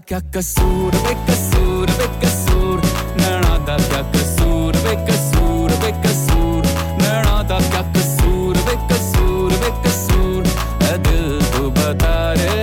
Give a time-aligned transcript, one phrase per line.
[0.08, 2.80] क्या कसूर बेकसूर बेकसूर
[3.20, 6.62] नैना दा क्या कसूर बेकसूर बेकसूर
[7.00, 10.40] नैना दा क्या कसूर बेकसूर बेकसूर
[10.80, 12.56] ऐ दिल तू बता रे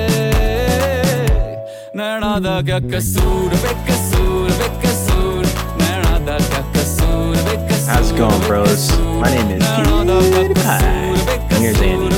[2.01, 5.45] नैना दा क्या कसूर बेकसूर बेकसूर
[5.83, 8.89] नैना दा क्या कसूर बेकसूर How's it going, bros?
[9.21, 10.81] My name is PewDiePie.
[11.53, 12.13] And here's Andy.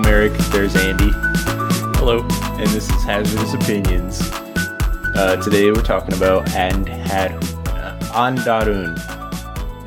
[0.00, 0.32] I'm Eric.
[0.48, 1.10] There's Andy.
[1.98, 2.20] Hello.
[2.22, 4.22] And this is Hazardous Opinions.
[5.14, 7.32] Uh, today we're talking about And Had
[8.14, 8.96] Andarun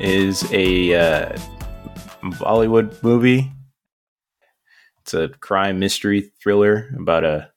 [0.00, 1.38] is a uh,
[2.22, 3.50] Bollywood movie.
[5.00, 7.50] It's a crime mystery thriller about a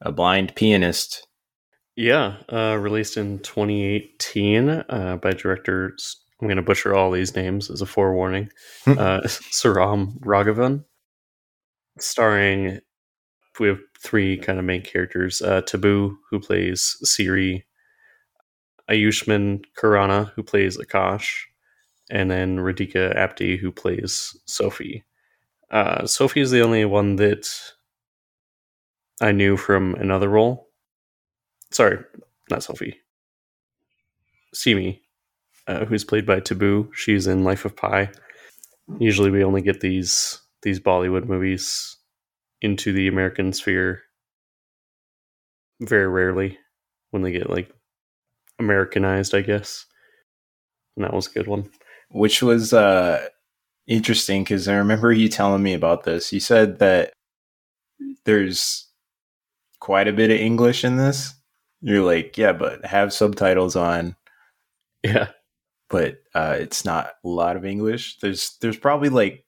[0.00, 1.28] a blind pianist.
[1.94, 6.16] Yeah, uh, released in 2018 uh, by directors.
[6.42, 8.50] I'm going to butcher all these names as a forewarning.
[8.88, 10.82] uh, Sriram Raghavan,
[11.98, 12.80] starring.
[13.58, 17.66] We have three kind of main characters: uh, Tabu, who plays Siri,
[18.90, 21.30] Ayushmann Khurrana, who plays Akash,
[22.10, 25.04] and then Radhika Apte, who plays Sophie.
[25.70, 27.48] Uh, Sophie is the only one that
[29.20, 30.68] I knew from another role.
[31.72, 31.98] Sorry,
[32.50, 33.00] not Sophie.
[34.54, 35.02] Simi,
[35.66, 36.90] uh, who's played by Tabu.
[36.94, 38.10] She's in Life of Pi.
[38.98, 41.96] Usually, we only get these these Bollywood movies
[42.60, 44.02] into the American sphere
[45.80, 46.58] very rarely
[47.12, 47.70] when they get like
[48.58, 49.86] Americanized, I guess.
[50.96, 51.70] And that was a good one.
[52.10, 53.28] which was uh
[53.86, 56.32] interesting because I remember you telling me about this.
[56.32, 57.12] You said that
[58.24, 58.88] there's
[59.80, 61.34] quite a bit of English in this.
[61.80, 64.16] You're like, yeah, but have subtitles on,
[65.04, 65.30] Yeah,
[65.90, 68.18] but uh, it's not a lot of English.
[68.20, 69.45] There's there's probably like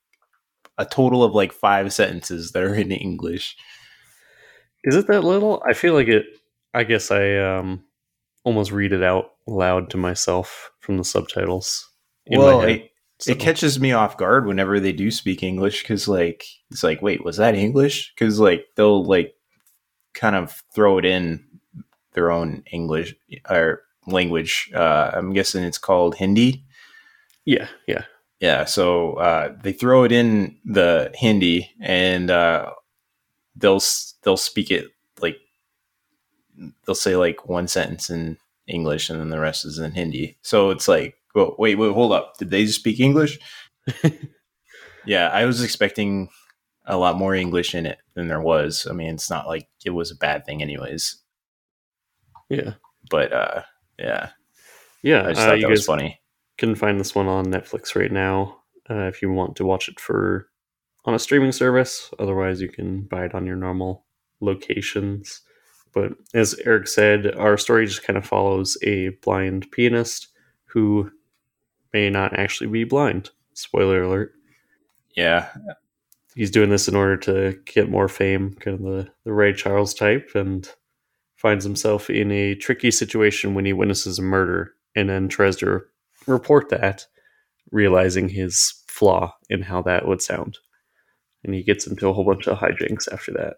[0.79, 3.55] a total of like five sentences that are in English.
[4.83, 5.61] Is it that little?
[5.69, 6.25] I feel like it.
[6.73, 7.83] I guess I um
[8.43, 11.87] almost read it out loud to myself from the subtitles.
[12.31, 16.07] well, head, it, so- it catches me off guard whenever they do speak English because
[16.07, 18.13] like it's like, wait, was that English?
[18.15, 19.35] Because like they'll like
[20.13, 21.45] kind of throw it in
[22.13, 23.13] their own English
[23.49, 24.71] or language.
[24.73, 26.63] Uh, I'm guessing it's called Hindi.
[27.45, 28.03] yeah, yeah,
[28.39, 32.71] Yeah, so uh, they throw it in the Hindi and uh,
[33.55, 33.81] they'll
[34.23, 34.87] they'll speak it
[35.19, 35.37] like
[36.85, 40.37] they'll say like one sentence in English and then the rest is in Hindi.
[40.41, 42.37] So it's like, well, wait, wait, hold up.
[42.37, 43.39] Did they just speak English?
[45.05, 46.29] yeah, I was expecting
[46.85, 48.87] a lot more English in it than there was.
[48.89, 51.17] I mean, it's not like it was a bad thing, anyways.
[52.49, 52.73] yeah,
[53.09, 53.61] But uh,
[53.97, 54.29] yeah,
[55.03, 55.23] yeah.
[55.25, 56.19] I just uh, thought that was funny.
[56.59, 58.59] Can find this one on Netflix right now
[58.89, 60.49] uh, if you want to watch it for
[61.05, 62.11] on a streaming service.
[62.19, 64.05] Otherwise, you can buy it on your normal
[64.41, 65.41] locations.
[65.93, 70.27] But as Eric said, our story just kind of follows a blind pianist
[70.65, 71.11] who
[71.93, 73.31] may not actually be blind.
[73.53, 74.33] Spoiler alert.
[75.15, 75.49] Yeah,
[76.35, 79.93] He's doing this in order to get more fame, kind of the, the Ray Charles
[79.93, 80.69] type, and
[81.35, 85.81] finds himself in a tricky situation when he witnesses a murder and then tries to
[86.27, 87.05] report that,
[87.71, 90.57] realizing his flaw in how that would sound.
[91.43, 93.57] And he gets into a whole bunch of hijinks after that.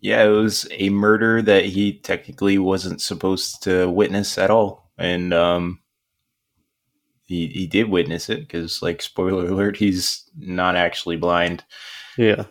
[0.00, 5.32] Yeah, it was a murder that he technically wasn't supposed to witness at all, and
[5.32, 5.80] um,
[7.24, 11.64] he he did witness it because, like, spoiler alert, he's not actually blind.
[12.18, 12.46] Yeah.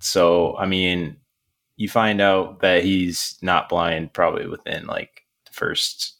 [0.00, 1.16] So, I mean,
[1.76, 6.13] you find out that he's not blind probably within like the first,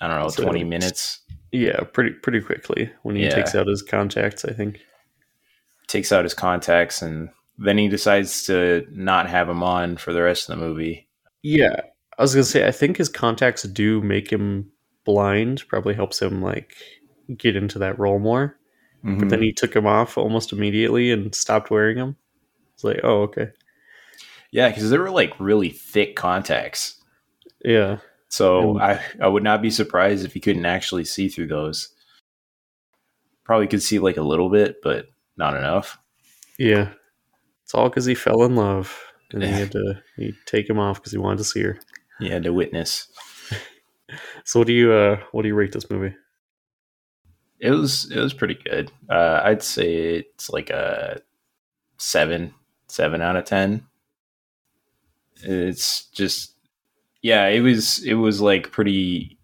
[0.00, 1.20] I don't know, So twenty minutes.
[1.52, 3.34] Yeah, pretty pretty quickly when he Yeah.
[3.34, 4.80] takes out his contacts, I think.
[5.88, 10.22] Takes out his contacts, and then he decides to not have him on for the
[10.22, 11.08] rest of the movie.
[11.42, 11.80] Yeah.
[12.18, 14.70] I was gonna say I think his contacts do make him
[15.04, 16.74] blind, probably helps him like
[17.36, 18.58] get into that role more.
[19.02, 19.28] But mm-hmm.
[19.28, 22.16] then he took him off almost immediately and stopped wearing them.
[22.74, 23.48] It's like, oh, okay.
[24.50, 27.00] Yeah, because they were like really thick contacts.
[27.64, 27.98] Yeah.
[28.28, 31.90] So I, I would not be surprised if he couldn't actually see through those.
[33.44, 35.06] Probably could see like a little bit, but
[35.36, 35.98] not enough.
[36.58, 36.90] Yeah.
[37.62, 39.00] It's all because he fell in love.
[39.32, 41.78] And he had to he take him off because he wanted to see her.
[42.20, 43.08] He had to witness.
[44.44, 46.14] So what do you uh what do you rate this movie?
[47.58, 48.90] it was it was pretty good.
[49.08, 51.20] Uh, I'd say it's like a
[51.98, 52.54] seven
[52.88, 53.86] seven out of ten.
[55.42, 56.54] It's just
[57.26, 59.36] yeah, it was it was like pretty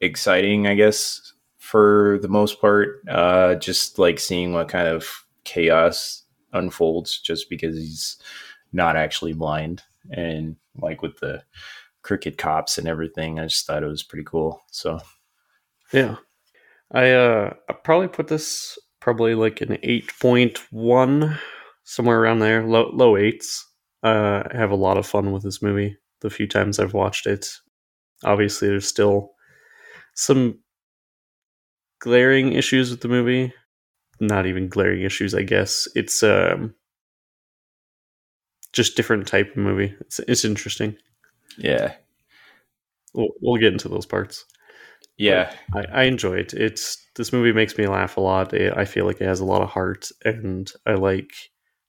[0.00, 3.00] exciting, I guess, for the most part.
[3.08, 5.06] Uh, just like seeing what kind of
[5.44, 6.22] chaos
[6.52, 8.16] unfolds, just because he's
[8.72, 11.42] not actually blind, and like with the
[12.02, 14.62] crooked cops and everything, I just thought it was pretty cool.
[14.70, 15.00] So
[15.92, 16.16] Yeah.
[16.92, 21.38] I uh I probably put this probably like an 8.1
[21.84, 23.64] somewhere around there, low low 8s.
[24.02, 27.26] Uh I have a lot of fun with this movie the few times I've watched
[27.26, 27.48] it.
[28.24, 29.32] Obviously there's still
[30.14, 30.60] some
[32.00, 33.52] glaring issues with the movie.
[34.20, 35.88] Not even glaring issues, I guess.
[35.96, 36.74] It's um
[38.72, 39.94] just different type of movie.
[40.00, 40.96] It's it's interesting.
[41.58, 41.94] yeah,
[43.14, 44.44] We'll, we'll get into those parts.
[45.18, 46.54] yeah, I, I enjoy it.
[46.54, 48.54] It's this movie makes me laugh a lot.
[48.54, 51.32] I I feel like it has a lot of heart, and I like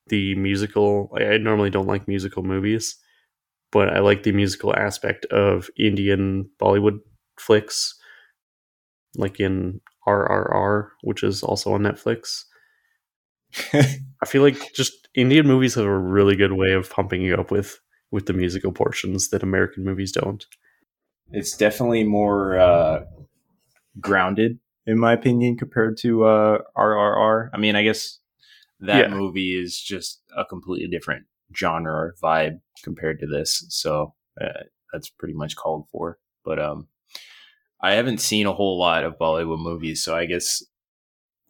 [0.07, 1.11] the musical.
[1.15, 2.95] I, normally don't like musical movies,
[3.71, 6.99] but I like the musical aspect of Indian Bollywood
[7.39, 7.95] flicks,
[9.15, 12.43] like in RRR, which is also on Netflix.
[13.73, 17.51] I feel like just Indian movies have a really good way of pumping you up
[17.51, 17.79] with
[18.11, 20.45] with the musical portions that American movies don't.
[21.31, 23.05] it's definitely more uh,
[23.99, 27.49] grounded in my opinion compared to uh, RRR.
[27.53, 28.19] I mean, I guess
[28.85, 29.15] that Yeah.
[29.15, 31.25] movie is just a completely different
[31.55, 36.17] genre vibe compared to this, so uh, that's pretty much called for.
[36.43, 36.87] But um,
[37.81, 40.63] I haven't seen a whole lot of Bollywood movies, so I guess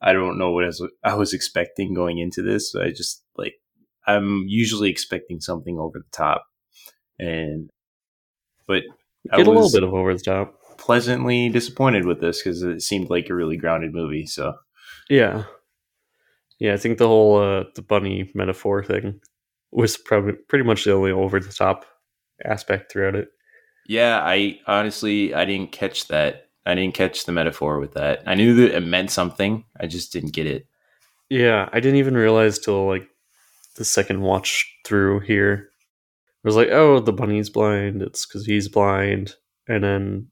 [0.02, 2.76] I don't know what I was, I was expecting going into this.
[2.76, 3.54] I just like
[4.06, 6.46] I'm usually expecting something over the top,
[7.20, 7.70] and
[8.68, 8.84] but
[9.32, 10.60] I Get a little bit of over the top.
[10.78, 14.26] pleasantly disappointed with this because it seemed like a really grounded movie.
[14.26, 14.54] So
[15.10, 15.46] Yeah.
[16.60, 19.20] Yeah, I think the whole uh, the bunny metaphor thing
[19.72, 21.86] was probably pretty much the only over the top
[22.46, 23.30] aspect throughout it.
[23.88, 26.50] yeah, I honestly I didn't catch that.
[26.66, 28.24] I didn't catch the metaphor with that.
[28.26, 29.66] I knew that it meant something.
[29.80, 30.68] I just didn't get it.
[31.30, 33.08] Yeah, I didn't even realize till like
[33.76, 35.70] the second watch through here.
[36.46, 38.02] I was like, oh, the bunny's blind.
[38.02, 39.36] It's because he's blind.
[39.68, 40.28] And then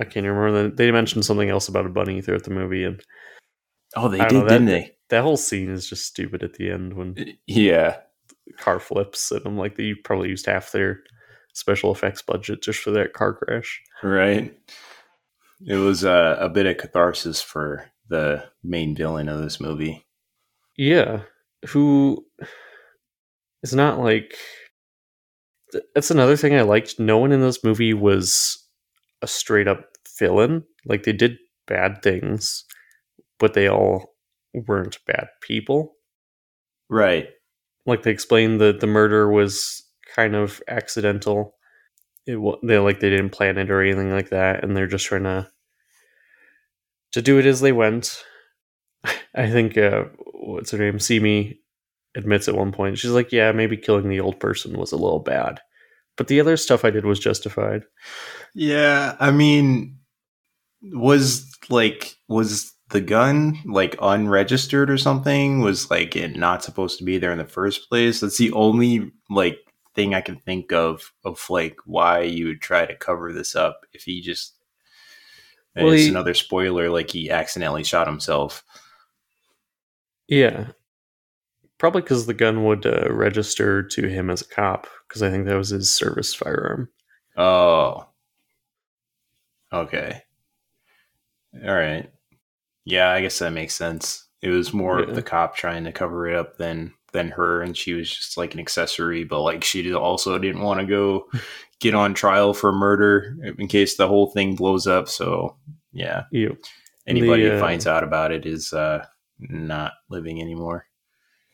[0.00, 0.62] I can't remember.
[0.64, 3.02] that They mentioned something else about a bunny throughout the movie, and
[3.96, 4.94] Oh, they did, know, that- didn't they?
[5.10, 7.14] that whole scene is just stupid at the end when
[7.46, 7.96] Yeah,
[8.46, 9.30] the car flips.
[9.32, 11.00] And I'm like, they probably used half their
[11.54, 13.80] special effects budget just for that car crash.
[14.02, 14.54] right.
[15.66, 20.06] It was uh, a bit of catharsis for the main villain of this movie.
[20.76, 21.22] Yeah,
[21.68, 22.24] who
[23.64, 24.36] is not like.
[25.72, 27.00] th- That's another thing I liked.
[27.00, 28.64] No one in this movie was
[29.20, 29.84] a straight up
[30.18, 30.62] villain.
[30.86, 32.64] Like they did bad things,
[33.38, 34.14] but they all
[34.54, 35.96] weren't bad people.
[36.88, 37.28] Right.
[37.86, 39.82] Like they explained that the murder was
[40.14, 41.54] kind of accidental.
[42.26, 45.24] It they like they didn't plan it or anything like that, and they're just trying
[45.24, 45.50] to
[47.12, 48.22] to do it as they went.
[49.34, 50.04] I think uh,
[50.34, 51.60] what's her name, Simi,
[52.16, 55.20] admits at one point she's like, "Yeah, maybe killing the old person was a little
[55.20, 55.60] bad,
[56.16, 57.84] but the other stuff I did was justified."
[58.54, 59.96] Yeah, I mean,
[60.82, 65.60] was like was the gun like unregistered or something?
[65.60, 68.20] Was like it not supposed to be there in the first place?
[68.20, 69.58] That's the only like
[69.94, 73.86] thing I can think of of like why you would try to cover this up
[73.92, 74.54] if he just.
[75.76, 78.64] Well, it's he- another spoiler, like he accidentally shot himself.
[80.26, 80.68] Yeah,
[81.78, 85.46] probably because the gun would uh, register to him as a cop, because I think
[85.46, 86.88] that was his service firearm.
[87.36, 88.08] Oh.
[89.72, 90.22] Okay.
[91.54, 92.10] All right.
[92.88, 94.26] Yeah, I guess that makes sense.
[94.40, 95.06] It was more Yeah.
[95.08, 98.36] of the cop trying to cover it up than than her, and she was just
[98.36, 99.24] like an accessory.
[99.24, 101.28] But like she also didn't want to go
[101.80, 105.08] get on trial for murder in case the whole thing blows up.
[105.08, 105.56] So
[105.92, 106.56] yeah, You
[107.06, 109.04] anybody The, who uh, finds out about it is uh,
[109.38, 110.86] not living anymore.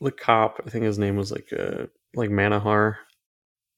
[0.00, 2.96] the cop i think his name was like uh like manohar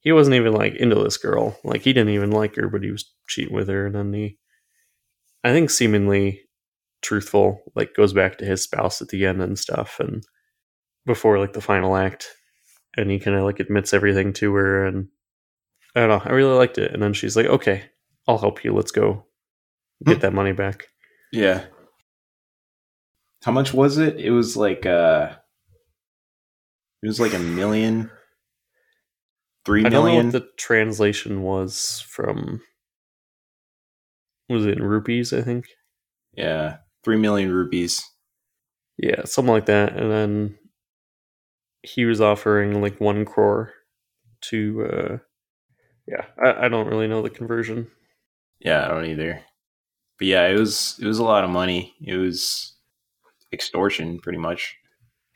[0.00, 2.90] he wasn't even like into this girl like he didn't even like her but he
[2.90, 4.38] was cheating with her and then he
[5.44, 6.42] i think seemingly
[7.02, 10.24] truthful like goes back to his spouse at the end and stuff and
[11.04, 12.28] before like the final act
[12.96, 15.08] and he kind of like admits everything to her and
[15.94, 17.84] i don't know i really liked it and then she's like okay
[18.26, 19.24] i'll help you let's go
[20.04, 20.86] get that money back
[21.32, 21.64] Yeah.
[23.44, 24.18] How much was it?
[24.18, 25.30] It was like uh
[27.02, 28.10] it was like a million
[29.64, 32.60] three i don't know what the translation was from
[34.48, 35.32] was it in rupees?
[35.32, 35.66] I think.
[36.34, 38.04] Yeah, three million rupees.
[38.98, 39.96] Yeah, something like that.
[39.96, 40.58] And then
[41.82, 43.72] he was offering like one crore
[44.42, 44.84] to.
[44.86, 45.18] uh
[46.08, 47.88] Yeah, I, I don't really know the conversion.
[48.60, 49.42] Yeah, I don't either.
[50.18, 51.94] But yeah, it was it was a lot of money.
[52.02, 52.74] It was
[53.52, 54.76] extortion, pretty much.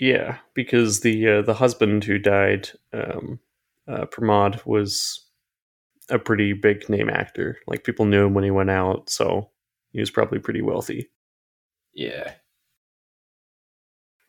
[0.00, 3.38] Yeah, because the uh, the husband who died, um,
[3.88, 5.28] uh, Pramod, was
[6.10, 7.58] a pretty big name actor.
[7.68, 9.50] Like people knew him when he went out, so
[9.92, 11.10] he was probably pretty wealthy.
[12.00, 12.32] Yeah.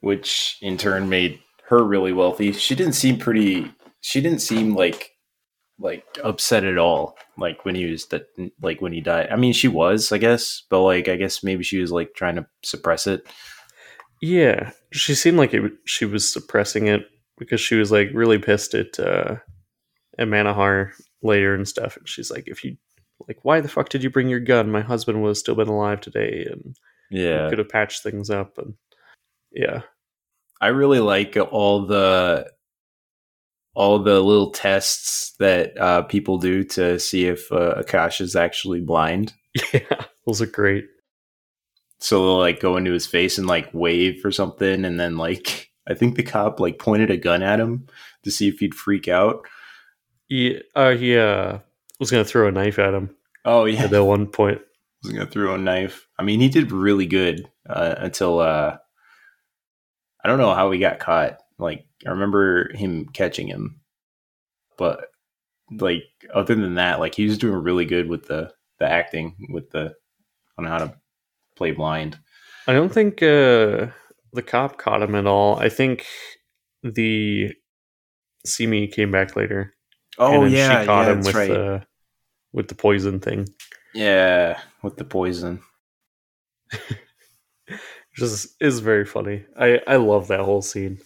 [0.01, 2.51] Which in turn made her really wealthy.
[2.51, 5.11] She didn't seem pretty she didn't seem like
[5.79, 8.25] like upset at all like when he was that
[8.61, 9.29] like when he died.
[9.31, 12.35] I mean, she was, I guess, but like I guess maybe she was like trying
[12.35, 13.25] to suppress it.
[14.21, 18.73] Yeah, she seemed like it, she was suppressing it because she was like really pissed
[18.73, 19.37] at uh,
[20.19, 20.91] at Manohar
[21.23, 21.95] later and stuff.
[21.95, 22.75] And she's like, "If you
[23.29, 24.71] like, why the fuck did you bring your gun?
[24.71, 26.75] My husband was still been alive today, and
[27.11, 27.49] Yeah.
[27.49, 28.75] could have patched things up." And
[29.51, 29.81] yeah,
[30.59, 32.51] I really like all the
[33.73, 38.81] all the little tests that uh, people do to see if uh, Akash is actually
[38.81, 39.33] blind.
[39.73, 40.85] yeah, those are great.
[41.99, 45.69] So they'll like go into his face and like wave or something, and then like
[45.87, 47.87] I think the cop like pointed a gun at him
[48.23, 49.45] to see if he'd freak out.
[50.27, 51.59] He uh, he uh,
[51.99, 53.15] was gonna throw a knife at him
[53.45, 54.61] Oh yeah, at that one point.
[55.03, 56.07] Was gonna throw a knife.
[56.17, 58.77] I mean, he did really good uh, until uh,
[60.23, 61.37] I don't know how he got caught.
[61.57, 63.81] Like I remember him catching him,
[64.77, 65.07] but
[65.71, 66.03] like
[66.33, 69.93] other than that, like he was doing really good with the the acting with the
[70.57, 70.93] on how to
[71.55, 72.17] play blind.
[72.67, 73.87] I don't think uh,
[74.33, 75.57] the cop caught him at all.
[75.57, 76.05] I think
[76.83, 77.53] the
[78.45, 79.73] Simi came back later.
[80.17, 81.49] Oh and yeah, she caught yeah, him with right.
[81.49, 81.85] the
[82.53, 83.47] with the poison thing.
[83.93, 85.61] Yeah, with the poison.
[88.15, 89.45] Just is very funny.
[89.57, 90.99] I I love that whole scene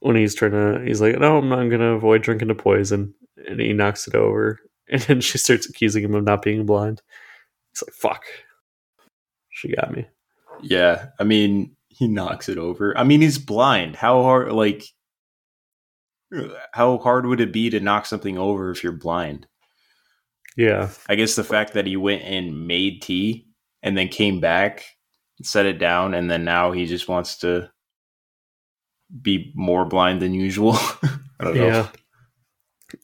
[0.00, 0.82] when he's trying to.
[0.84, 3.14] He's like, "No, I'm not going to avoid drinking the poison,"
[3.48, 7.02] and he knocks it over, and then she starts accusing him of not being blind.
[7.72, 8.24] He's like, "Fuck."
[9.50, 10.06] She got me.
[10.62, 12.96] Yeah, I mean, he knocks it over.
[12.96, 13.96] I mean, he's blind.
[13.96, 14.84] How hard, like,
[16.72, 19.46] how hard would it be to knock something over if you're blind?
[20.56, 23.46] Yeah, I guess the fact that he went and made tea
[23.82, 24.84] and then came back,
[25.42, 27.70] set it down, and then now he just wants to
[29.22, 30.72] be more blind than usual.
[31.40, 31.66] I don't know.
[31.66, 31.88] yeah.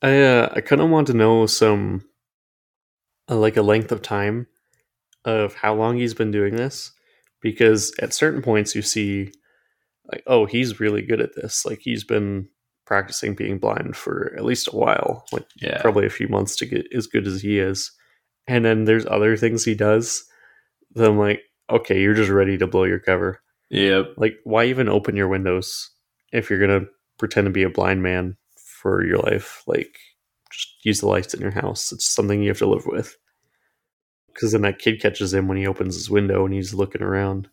[0.03, 2.03] I uh, I kind of want to know some,
[3.31, 4.47] uh, like a length of time,
[5.25, 6.93] of how long he's been doing this,
[7.41, 9.33] because at certain points you see,
[10.11, 11.65] like, oh, he's really good at this.
[11.65, 12.49] Like he's been
[12.87, 15.81] practicing being blind for at least a while, like Yeah.
[15.83, 17.90] probably a few months to get as good as he is.
[18.47, 20.25] And then there's other things he does
[20.95, 23.40] that I'm like, okay, you're just ready to blow your cover.
[23.71, 24.14] Yep.
[24.16, 25.90] Like, why even open your windows
[26.33, 26.87] if you're gonna
[27.19, 29.64] pretend to be a blind man for your life?
[29.66, 29.99] Like,
[30.50, 31.90] just use the lights in your house.
[31.90, 33.16] It's something you have to live with.
[34.33, 37.49] Because then that kid catches him when he opens his window and he's looking around.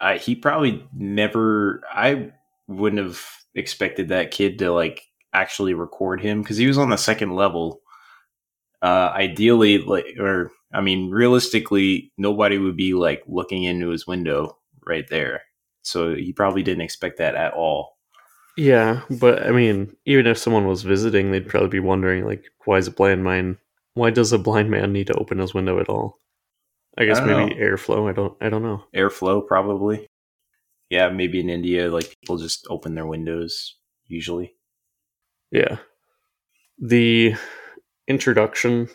[0.00, 1.82] I, he probably never.
[1.90, 2.32] I
[2.68, 3.24] wouldn't have
[3.56, 7.80] expected that kid to like actually record him because he was on the second level.
[8.82, 14.58] Uh, ideally, like, or I mean, realistically, nobody would be like looking into his window
[14.86, 15.42] right there.
[15.82, 17.96] So he probably didn't expect that at all.
[18.56, 22.78] Yeah, but I mean, even if someone was visiting, they'd probably be wondering, like, why
[22.78, 23.58] is a blind man?
[23.94, 26.18] Why does a blind man need to open his window at all?
[26.98, 28.08] I guess I maybe airflow.
[28.08, 28.36] I don't.
[28.40, 28.84] I don't know.
[28.94, 30.06] Airflow, probably.
[30.90, 33.76] Yeah, maybe in India, like people just open their windows
[34.06, 34.54] usually.
[35.50, 35.78] Yeah.
[36.78, 37.34] The
[38.06, 38.88] introduction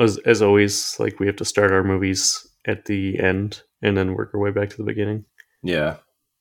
[0.00, 4.14] as as always, like we have to start our movies at the end and then
[4.14, 5.24] work our way back to the beginning
[5.62, 5.96] Yeah.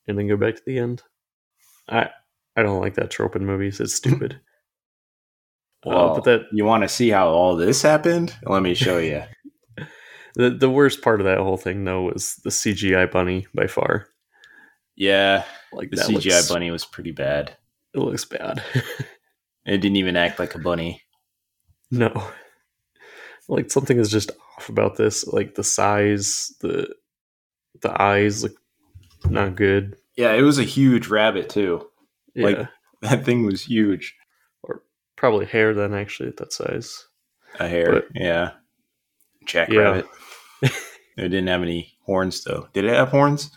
[0.08, 1.04] and then go back to the end.
[1.90, 2.10] I
[2.56, 3.80] I don't like that trope in movies.
[3.80, 4.40] It's stupid.
[5.86, 8.36] Well, uh, but that you want to see how all this happened?
[8.44, 9.24] Let me show you.
[10.36, 14.08] The the worst part of that whole thing though was the CGI bunny by far.
[14.96, 15.44] yeah,
[15.74, 17.56] Like the CGI looks, bunny was pretty bad.
[17.94, 18.64] It looks bad.
[19.66, 21.04] It didn't even act like a bunny.
[21.92, 22.24] no.
[23.48, 25.26] Like something is just off about this.
[25.28, 26.94] Like the size, the
[27.82, 28.54] the eyes look
[29.30, 29.96] not good.
[30.16, 31.88] Yeah, it was a huge rabbit too.
[32.36, 32.46] Yeah.
[32.46, 32.68] Like-
[33.02, 34.16] That thing was huge.
[34.64, 34.82] Or
[35.16, 37.06] probably hare then actually at that size.
[37.60, 37.92] A hare.
[37.94, 38.52] But- yeah.
[39.54, 40.02] Yeah.
[41.20, 42.68] It didn't have any horns though.
[42.74, 43.52] Did it have horns?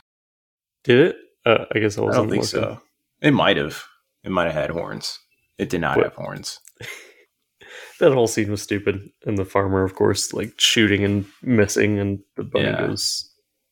[0.85, 1.17] Did it?
[1.47, 2.45] Uh, I guess I I don't think looking.
[2.45, 2.81] so.
[3.21, 3.83] It might have.
[4.25, 5.19] It might have had horns.
[5.59, 6.05] It did not What?
[6.07, 6.61] have horns.
[8.01, 9.01] that whole scene was stupid.
[9.27, 12.87] And the farmer, of course, like shooting and missing, and the bunny Yeah.
[12.87, 13.31] goes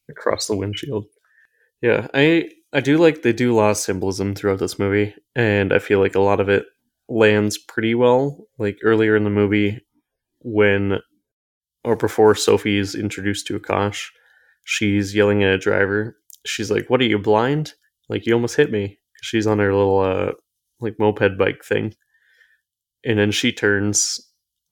[0.08, 1.06] across the windshield.
[1.82, 5.72] Yeah, I I do like they do a lot of symbolism throughout this movie, and
[5.72, 6.66] I feel like a lot of it
[7.08, 8.46] lands pretty well.
[8.58, 9.80] Like earlier in the movie,
[10.40, 10.98] when
[11.84, 14.08] or before Sophie is introduced to Akash,
[14.64, 16.16] she's yelling at a driver.
[16.46, 17.74] She's like, "What are you blind?
[18.08, 20.32] Like you almost hit me." She's on her little uh
[20.80, 21.94] like moped bike thing,
[23.04, 24.18] and then she turns,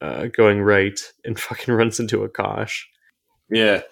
[0.00, 2.83] uh, going right, and fucking runs into Akash.
[3.50, 3.83] Yeah.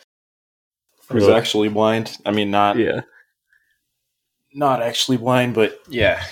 [1.08, 1.35] Who's Really?
[1.35, 2.16] actually blind?
[2.26, 3.02] I mean, not Yeah,
[4.52, 6.23] not actually blind, but yeah.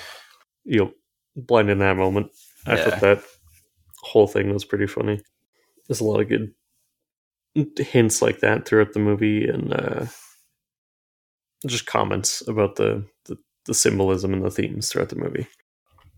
[0.64, 0.92] you know,
[1.36, 2.32] blind in that moment.
[2.66, 2.84] I Yeah.
[2.90, 3.24] thought that
[4.02, 5.20] whole thing was pretty funny.
[5.86, 6.52] There's a lot of good
[7.54, 10.06] hints like that throughout the movie, and uh,
[11.66, 15.46] just comments about the, the the symbolism and the themes throughout the movie.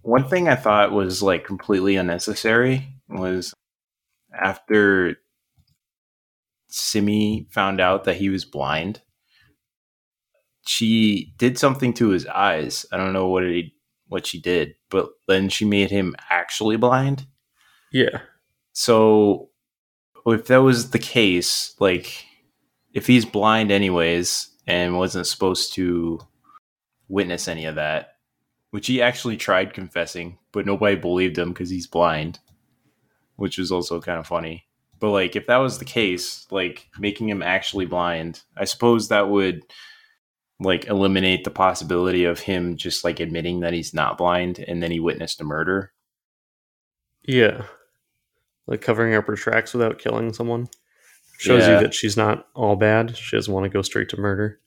[0.02, 3.54] One thing I thought was like completely unnecessary was
[4.32, 5.16] after
[6.68, 9.00] Simi found out that he was blind,
[10.66, 12.86] she did something to his eyes.
[12.92, 13.74] I don't know what he
[14.08, 17.26] what she did, but then she made him actually blind.
[17.92, 18.20] Yeah,
[18.72, 19.50] So
[20.34, 22.24] if that was the case, like
[22.92, 26.20] if he's blind anyways and wasn't supposed to
[27.08, 28.16] witness any of that,
[28.70, 32.40] which he actually tried confessing, but nobody believed him because he's blind,
[33.36, 34.66] which was also kind of funny.
[34.98, 39.28] But like if that was the case, like making him actually blind, I suppose that
[39.28, 39.62] would
[40.58, 44.90] like eliminate the possibility of him just like admitting that he's not blind and then
[44.90, 45.92] he witnessed a murder.
[47.24, 47.66] yeah,
[48.66, 50.68] like covering up her tracks without killing someone
[51.38, 51.74] shows Yeah.
[51.76, 53.16] you that she's not all bad.
[53.16, 54.58] She doesn't want to go straight to murder.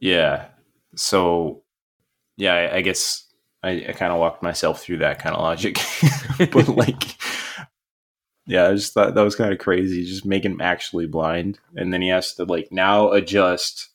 [0.00, 0.46] Yeah.
[0.94, 1.62] So,
[2.36, 3.24] yeah, I, I guess
[3.62, 5.78] I, I kind of walked myself through that kind of logic,
[6.38, 7.16] but like,
[8.46, 10.04] yeah, I just thought that was kind of crazy.
[10.04, 13.88] Just make him actually blind, and then he has to like now adjust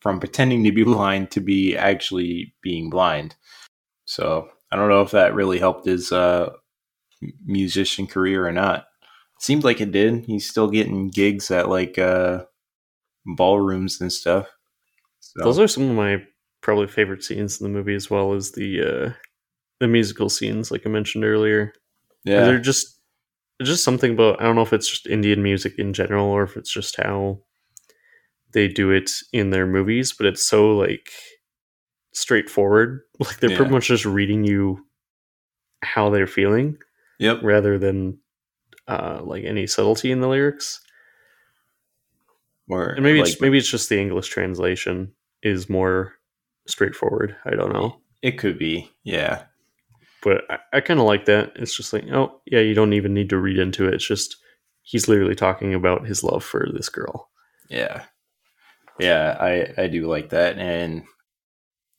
[0.00, 3.34] from pretending to be blind to be actually being blind.
[4.04, 6.50] So I don't know if that really helped his uh,
[7.44, 8.80] musician career or not.
[8.80, 10.24] It Seemed like it did.
[10.26, 12.44] He's still getting gigs at like uh,
[13.26, 14.48] ballrooms and stuff.
[15.20, 15.44] So.
[15.44, 16.22] Those are some of my
[16.60, 19.12] probably favorite scenes in the movie, as well as the uh,
[19.80, 21.72] the musical scenes, like I mentioned earlier.
[22.24, 22.44] Yeah.
[22.44, 23.00] They're just
[23.62, 26.56] just something about I don't know if it's just Indian music in general or if
[26.56, 27.40] it's just how
[28.52, 31.10] they do it in their movies, but it's so like
[32.12, 33.00] straightforward.
[33.20, 34.86] Like they're pretty much just reading you
[35.82, 36.78] how they're feeling
[37.18, 37.40] Yep.
[37.42, 38.18] rather than
[38.86, 40.80] uh, like any subtlety in the lyrics.
[42.68, 46.14] Or And maybe like, it's maybe it's just the English translation is more
[46.66, 47.34] straightforward.
[47.44, 48.00] I don't know.
[48.22, 48.90] it could be.
[49.04, 49.44] Yeah.
[50.22, 51.52] but I, I kind of like that.
[51.56, 53.94] It's just like, oh yeah, you don't even need to read into it.
[53.94, 54.36] It's just
[54.82, 57.30] he's literally talking about his love for this girl.
[57.70, 58.04] Yeah.
[59.00, 61.04] Yeah, I I do like that and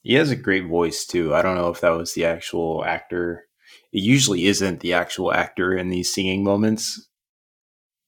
[0.01, 1.33] he has a great voice too.
[1.33, 3.45] I don't know if that was the actual actor.
[3.91, 7.07] It usually isn't the actual actor in these singing moments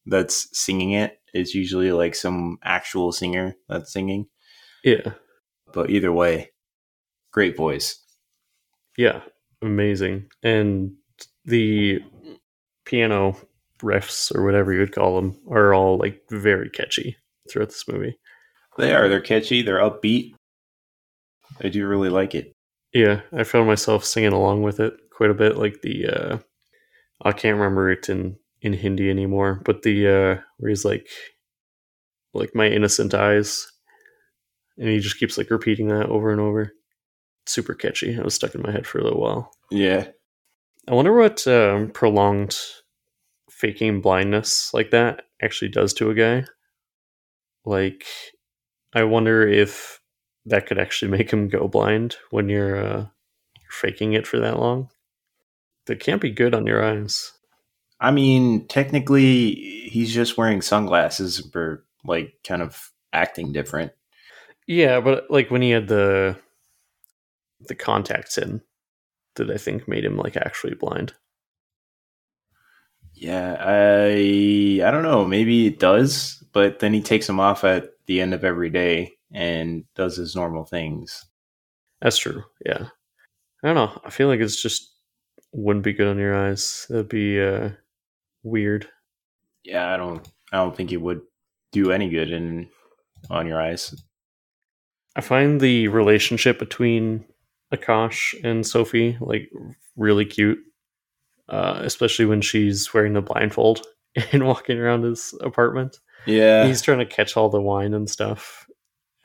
[0.06, 1.20] that's singing it.
[1.34, 4.28] It's usually like some actual singer that's singing.
[4.84, 5.13] Yeah,
[5.74, 6.52] But either way,
[7.32, 8.04] great voice.
[8.98, 9.22] yeah,
[9.62, 10.28] amazing.
[10.44, 10.94] And
[11.46, 12.00] the
[12.86, 13.38] piano
[13.82, 17.15] riffs or whatever you would call them are all like very catchy
[17.50, 18.20] throughout this movie.
[18.78, 19.08] They are.
[19.10, 19.62] They're catchy.
[19.62, 20.34] They're upbeat.
[21.63, 22.54] I do really like it.
[22.93, 25.58] Yeah, I found myself singing along with it quite a bit.
[25.58, 26.38] Like the uh
[27.23, 31.08] I can't remember it in in Hindi anymore, but the uh where he's like
[32.34, 33.67] like my innocent eyes
[34.77, 36.73] and he just keeps like repeating that over and over.
[37.45, 38.17] Super catchy.
[38.17, 39.51] I was stuck in my head for a little while.
[39.69, 40.08] Yeah.
[40.88, 42.58] I wonder what um, prolonged
[43.49, 46.45] faking blindness like that actually does to a guy.
[47.63, 48.06] Like,
[48.93, 50.01] I wonder if
[50.45, 52.97] that could actually make him go blind when you're uh,
[53.60, 54.89] you're faking it for that long.
[55.86, 57.34] That can't be good on your eyes.
[57.99, 59.54] I mean, technically,
[59.89, 63.91] he's just wearing sunglasses for like kind of acting different.
[64.67, 66.38] Yeah, but like when he had the
[67.67, 68.62] the contacts in,
[69.36, 71.13] that I think made him like actually blind.
[73.13, 75.25] Yeah, I I don't know.
[75.25, 79.17] Maybe it does, but then he takes them off at the end of every day
[79.34, 81.26] and does his normal things.
[82.02, 82.44] That's true.
[82.65, 82.88] Yeah.
[83.63, 84.02] I don't know.
[84.04, 84.91] I feel like it's just
[85.54, 86.86] wouldn't be good on your eyes.
[86.89, 87.70] That'd be uh
[88.44, 88.88] weird.
[89.63, 91.22] Yeah, I don't I don't think it would
[91.72, 92.70] do any good in
[93.30, 93.94] on your eyes.
[95.15, 97.26] I find the relationship between
[97.74, 99.50] Akash and Sophie like
[99.96, 100.60] really cute.
[101.50, 103.86] uh, especially when she's wearing the blindfold
[104.32, 106.00] and walking around his apartment.
[106.26, 106.65] Yeah.
[106.65, 108.65] He's trying to catch all the wine and stuff.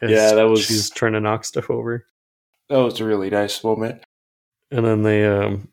[0.02, 2.06] Yeah, that was- She's trying to knock stuff over,
[2.68, 4.02] that was a really nice moment.
[4.70, 5.68] and then they, um,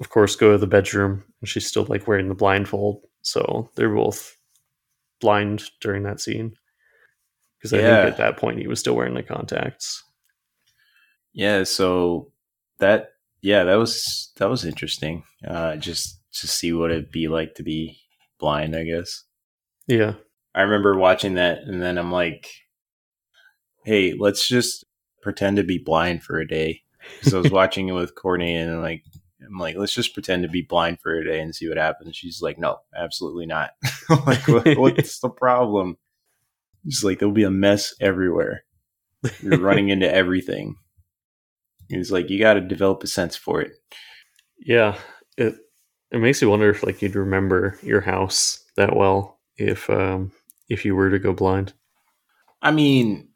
[0.00, 3.94] of course, go to the bedroom, and she's still like wearing the blindfold, so they're
[3.94, 4.36] both
[5.20, 6.56] blind during that scene.
[7.58, 8.02] Because I Yeah.
[8.02, 10.02] think at that point he was still wearing the contacts.
[11.32, 12.32] Yeah, so
[12.78, 13.10] that
[13.42, 15.24] yeah, that was that was interesting.
[15.46, 18.00] Uh just to see what it'd be like to be
[18.38, 19.24] blind, I guess.
[19.86, 20.14] Yeah,
[20.54, 22.50] I remember watching that and then I'm like,
[23.84, 24.84] hey, let's just
[25.22, 26.82] pretend to be blind for a day.
[27.22, 29.04] So I was watching it with Courtney and like
[29.44, 32.16] I'm like, let's just pretend to be blind for a day and see what happens.
[32.16, 33.70] She's like, no, absolutely not.
[34.26, 35.96] Like, what, what's the problem?
[36.84, 38.64] She's like, there'll be a mess everywhere.
[39.40, 40.76] You're running into everything.
[41.88, 43.72] He's like, you got to develop a sense for it.
[44.58, 44.98] yeah.
[45.38, 45.54] It
[46.10, 50.30] it makes you wonder if like you'd remember your house that well if um
[50.68, 51.72] if you were to go blind.
[52.60, 53.28] I mean,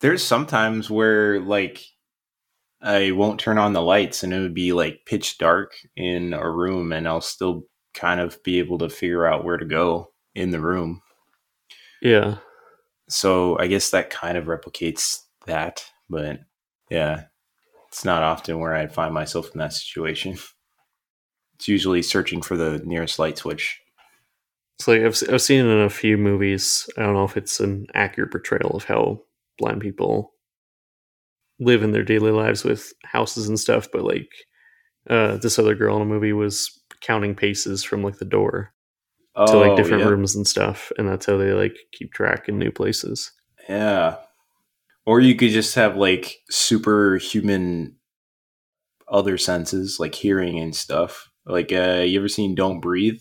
[0.00, 1.84] there's sometimes where like
[2.82, 6.50] I won't turn on the lights and it would be like pitch dark in a
[6.50, 10.50] room and I'll still kind of be able to figure out where to go in
[10.50, 11.02] the room.
[12.00, 12.36] Yeah,
[13.08, 16.40] So I guess that kind of replicates that, but
[16.90, 17.24] yeah,
[17.88, 20.38] it's not often where I find myself in that situation.
[21.56, 23.80] It's usually searching for the nearest light switch.
[24.78, 26.88] It's like I've I've seen it in a few movies.
[26.96, 29.22] I don't know if it's an accurate portrayal of how
[29.58, 30.32] blind people
[31.60, 34.28] live in their daily lives with houses and stuff, but like
[35.08, 38.72] uh, this other girl in a movie was counting paces from like the door
[39.36, 40.10] to like different Oh, yeah.
[40.10, 43.32] rooms and stuff, and that's how they like keep track in new places.
[43.68, 44.16] Yeah.
[45.06, 47.96] Or you could just have like superhuman
[49.08, 51.30] other senses, like hearing and stuff.
[51.46, 53.20] Like, uh, you ever seen Don't Breathe?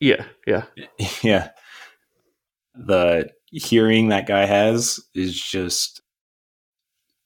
[0.00, 0.64] Yeah, yeah,
[1.22, 1.50] yeah.
[2.74, 6.02] The hearing that guy has is just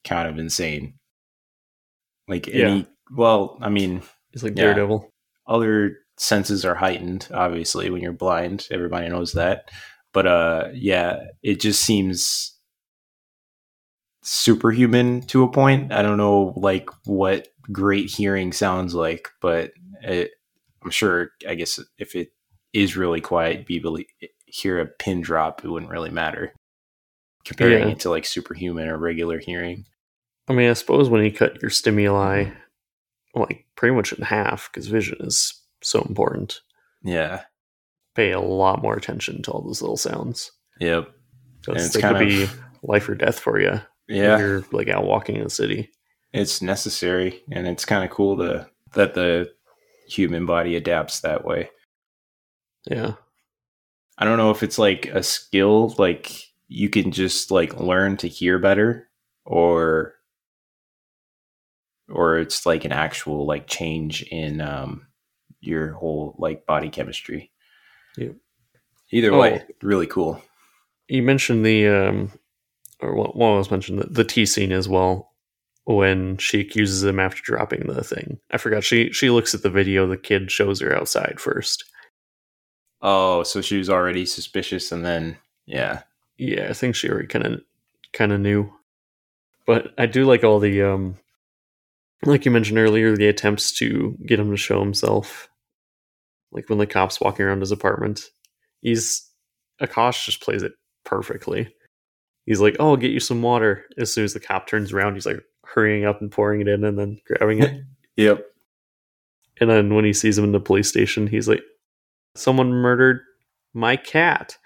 [0.05, 0.95] kind of insane.
[2.29, 2.85] Like, any, Yeah.
[3.17, 4.03] well, I mean,
[4.33, 4.65] it's like Yeah.
[4.65, 5.11] Daredevil.
[5.47, 9.71] other senses are heightened obviously when you're blind everybody knows that
[10.13, 12.59] but uh yeah it just seems
[14.23, 20.31] superhuman to a point i don't know like what great hearing sounds like but it,
[20.85, 22.29] i'm sure i guess if it
[22.75, 24.05] is really quiet be to
[24.53, 26.53] hear a pin drop it wouldn't really matter
[27.45, 27.93] comparing Yeah.
[27.93, 29.85] it to like superhuman or regular hearing
[30.49, 32.51] I mean, I suppose when you cut your stimuli
[33.37, 36.61] like pretty much in half, because vision is so important,
[37.05, 37.43] yeah
[38.17, 40.51] pay a lot more attention to all those little sounds.
[40.81, 41.09] yep
[41.69, 42.47] And it's they could kind be
[42.83, 43.81] life or death for you.
[44.09, 45.91] yeah If you're like out walking in the city.
[46.33, 49.49] it's necessary and it's kind of cool to that the
[50.09, 51.71] human body adapts that way
[52.87, 53.13] Yeah.
[54.21, 56.31] I don't know if it's like a skill like
[56.69, 59.09] you can just like learn to hear better
[59.45, 60.15] or
[62.09, 65.07] or it's like an actual like change in um
[65.61, 67.51] your whole like body chemistry
[68.17, 68.37] Yep.
[69.13, 69.39] either Oh.
[69.41, 70.43] way really cool
[71.09, 72.33] You mentioned the um
[73.01, 75.33] or what what was mentioned the, the tea scene as well
[75.85, 78.39] when she accuses him after dropping the thing.
[78.53, 81.85] I forgot she she looks at the video the kid shows her outside first.
[83.03, 85.37] Oh so she was already suspicious and then
[85.67, 86.03] yeah
[86.39, 87.61] Yeah, I think she already kind of
[88.13, 88.73] kind of knew.
[89.67, 91.17] But I do like all the um
[92.25, 95.49] like you mentioned earlier the attempts to get him to show himself.
[96.53, 98.23] Like when the cops walking around his apartment.
[98.83, 99.29] He's
[99.81, 100.73] Akash just plays it
[101.05, 101.75] perfectly.
[102.47, 105.15] He's like, "Oh, I'll get you some water." As soon as the cop turns around,
[105.15, 107.83] he's like hurrying up and pouring it in and then grabbing it.
[108.17, 108.47] yep
[109.61, 111.63] and then when he sees him in the police station, he's like,
[112.35, 113.21] "Someone murdered
[113.75, 114.57] my cat."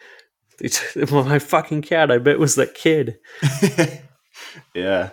[1.10, 2.10] well, my fucking cat.
[2.10, 3.18] I bet was that kid.
[4.74, 5.10] yeah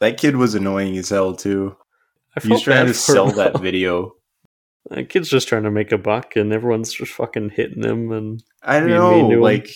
[0.00, 1.76] that kid was annoying as hell too
[2.36, 4.12] I He was trying to sell that video.
[4.90, 8.12] The kid's just trying to make a buck, and everyone's just fucking hitting him.
[8.12, 9.30] And I don't know.
[9.30, 9.40] him.
[9.40, 9.70] Like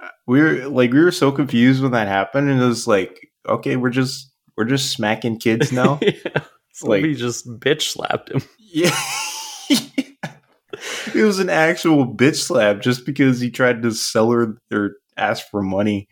[0.00, 3.30] uh, we were like we were so confused when that happened, and it was like,
[3.48, 5.98] okay, we're just we're just smacking kids now.
[6.02, 8.42] yeah, Like- somebody just bitch slapped him.
[8.58, 8.96] yeah.
[11.16, 15.48] It was an actual bitch slap just because he tried to sell her or ask
[15.50, 16.08] for money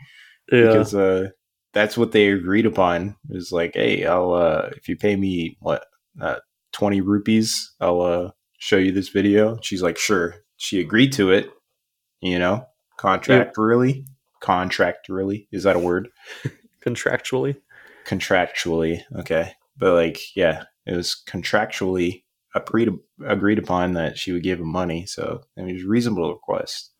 [0.50, 1.28] Yeah, because uh
[1.72, 3.16] that's what they agreed upon.
[3.28, 5.84] It was like, hey, I'll uh if you pay me what
[6.20, 6.36] uh
[6.72, 9.58] twenty rupees, I'll uh show you this video.
[9.62, 10.36] She's like, sure.
[10.56, 11.50] She agreed to it,
[12.20, 14.06] you know, contract really?
[14.40, 15.48] Contract really?
[15.52, 16.08] Is that a word?
[16.86, 17.56] contractually.
[18.06, 19.02] Contractually.
[19.18, 19.52] Okay.
[19.76, 22.23] But like, yeah, it was contractually
[22.54, 22.90] agreed
[23.26, 25.06] agreed upon that she would give him money.
[25.06, 26.90] So I mean, it was a reasonable request.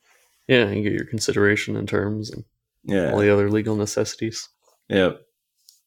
[0.48, 2.44] Yeah, you get your consideration in terms and
[2.84, 3.12] Yeah.
[3.12, 4.48] all the other legal necessities.
[4.88, 5.20] Yep.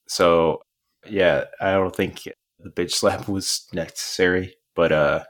[0.08, 0.62] So
[1.08, 2.24] yeah, I don't think
[2.60, 5.24] the bitch slap was necessary, but uh,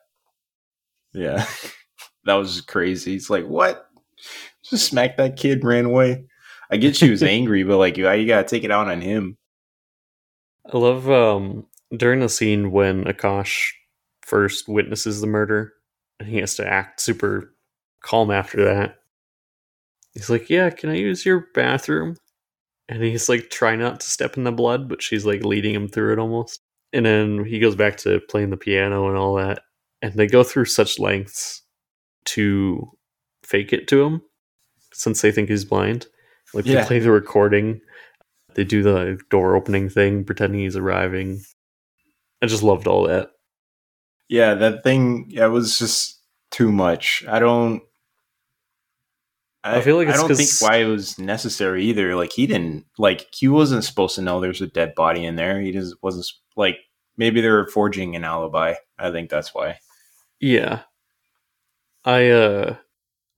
[1.13, 1.45] yeah,
[2.25, 3.15] that was crazy.
[3.15, 3.89] It's like what?
[4.69, 6.25] Just smacked that kid, ran away.
[6.71, 9.37] I get she was angry, but like you, you gotta take it out on him.
[10.71, 13.71] I love um during the scene when Akash
[14.27, 15.73] first witnesses the murder
[16.19, 17.53] and he has to act super
[18.03, 18.97] calm after that.
[20.13, 22.17] He's like, Yeah, can I use your bathroom?
[22.89, 25.87] And he's like trying not to step in the blood, but she's like leading him
[25.87, 26.59] through it almost.
[26.93, 29.61] And then he goes back to playing the piano and all that.
[30.01, 31.63] And they go through such lengths
[32.25, 32.91] to
[33.43, 34.21] fake it to him
[34.93, 36.07] since they think he's blind.
[36.53, 36.81] Like Yeah.
[36.81, 37.81] they play the recording
[38.57, 41.41] they do the door opening thing, pretending he's arriving.
[42.41, 43.29] I just loved all that.
[44.29, 45.25] Yeah, that thing.
[45.29, 46.19] Yeah, it was just
[46.51, 47.23] too much.
[47.27, 47.81] I don't.
[49.63, 52.15] I feel like I don't think why it was necessary either.
[52.15, 55.59] Like he didn't like he wasn't supposed to know there's a dead body in there.
[55.59, 56.77] He just wasn't like
[57.17, 58.75] maybe they were forging an alibi.
[58.97, 59.79] I think that's why.
[60.39, 60.81] Yeah.
[62.05, 62.75] I uh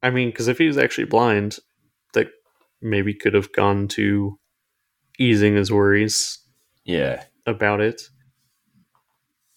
[0.04, 1.60] I mean cuz if he was actually blind,
[2.14, 2.30] that
[2.82, 4.40] maybe could have gone to
[5.20, 6.40] easing his worries
[6.86, 8.04] Yeah, about it.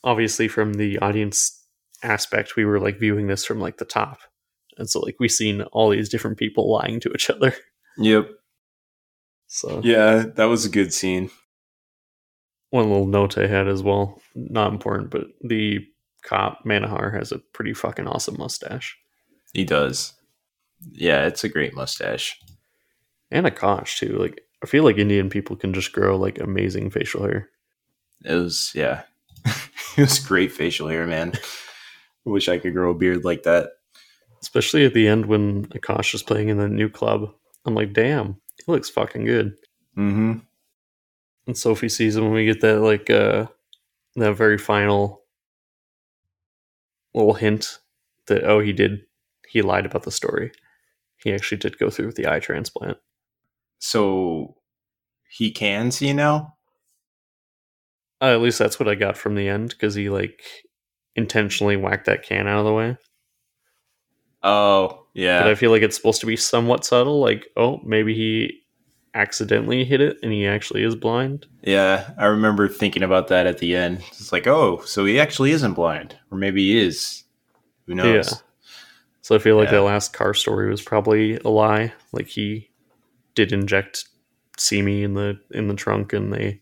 [0.04, 1.64] Obviously from the audience
[2.02, 4.18] aspect, we were like viewing this from like the top.
[4.78, 7.54] And so like we seen all these different people lying to each other.
[7.98, 8.30] Yep.
[9.46, 11.30] So Yeah, that was a good scene.
[12.70, 15.86] one little note I had as well, not important, but the
[16.22, 18.96] cop Manohar has a pretty fucking awesome mustache.
[19.52, 20.14] He does.
[20.90, 22.40] Yeah, it's a great mustache.
[23.30, 24.16] And a conch too.
[24.16, 27.50] Like I feel like Indian people can just grow like amazing facial hair.
[28.24, 29.02] It was yeah.
[29.96, 31.32] it was great facial hair, man.
[31.34, 33.70] I wish I could grow a beard like that.
[34.40, 37.32] Especially at the end when Akash is playing in the new club.
[37.64, 39.54] I'm like, damn, he looks fucking good.
[39.96, 40.38] Mm-hmm.
[41.46, 43.46] And Sophie sees him when we get that like uh
[44.16, 45.22] that very final
[47.14, 47.78] little hint
[48.26, 49.00] that oh he did
[49.48, 50.52] he lied about the story.
[51.16, 52.98] He actually did go through with the eye transplant.
[53.78, 54.56] So
[55.28, 56.54] he can see now?
[58.22, 60.42] Uh, at least that's what I got from the end because he like
[61.16, 62.96] intentionally whacked that can out of the way.
[64.42, 65.42] Oh, yeah.
[65.42, 67.20] But I feel like it's supposed to be somewhat subtle.
[67.20, 68.60] Like, oh, maybe he
[69.14, 71.46] accidentally hit it and he actually is blind.
[71.62, 73.98] Yeah, I remember thinking about that at the end.
[74.08, 77.24] It's like, oh, so he actually isn't blind, or maybe he is.
[77.86, 78.32] Who knows?
[78.32, 78.38] Yeah.
[79.20, 79.72] So I feel like Yeah.
[79.78, 81.92] that last car story was probably a lie.
[82.12, 82.70] Like he
[83.34, 84.08] did inject
[84.56, 86.61] Simi in the in the trunk and they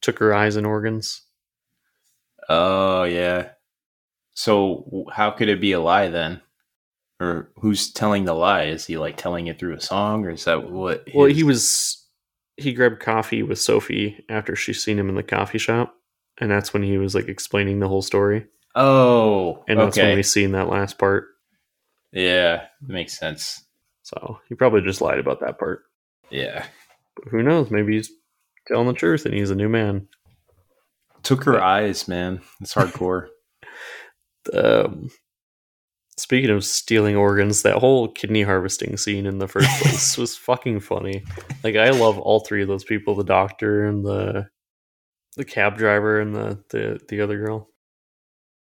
[0.00, 1.22] took her eyes and organs.
[2.48, 3.50] Oh, yeah.
[4.34, 6.40] So how could it be a lie then?
[7.20, 8.64] Or who's telling the lie?
[8.64, 11.06] Is he like telling it through a song, or is that what?
[11.14, 12.02] Well, he was
[12.56, 15.94] he grabbed coffee with Sophie after she's seen him in the coffee shop,
[16.38, 18.46] and that's when he was like explaining the whole story.
[18.74, 20.16] Oh, And that's when okay.
[20.16, 21.26] we seen that last part.
[22.12, 23.64] Yeah, makes sense.
[24.02, 25.82] So he probably just lied about that part.
[26.30, 26.64] Yeah,
[27.16, 27.70] But who knows?
[27.70, 28.10] Maybe he's
[28.66, 30.08] telling the truth and he's a new man.
[31.22, 32.40] took her eyes, man.
[32.60, 33.28] It's hardcore.
[34.54, 35.10] Um,
[36.16, 40.80] speaking of stealing organs, that whole kidney harvesting scene in the first place was fucking
[40.80, 41.22] funny.
[41.62, 44.48] Like I love all three of those people: the doctor and the
[45.36, 47.68] the cab driver and the the, the other girl.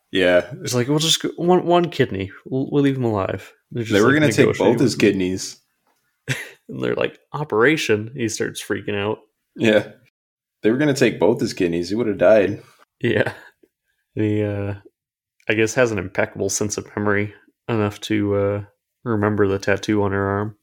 [0.10, 2.32] yeah, It's like we'll just go, one one kidney.
[2.46, 3.54] We'll, we'll leave him alive.
[3.72, 5.60] They were like, gonna take both his kidneys.
[6.70, 8.12] And they're like operation.
[8.16, 9.20] He starts freaking out.
[9.58, 9.92] Yeah,
[10.62, 11.90] they were gonna take both his kidneys.
[11.90, 12.62] He would have died.
[13.02, 13.34] Yeah.
[14.16, 14.76] He uh
[15.50, 17.34] I guess has an impeccable sense of memory
[17.68, 18.64] enough to uh
[19.04, 20.58] remember the tattoo on her arm.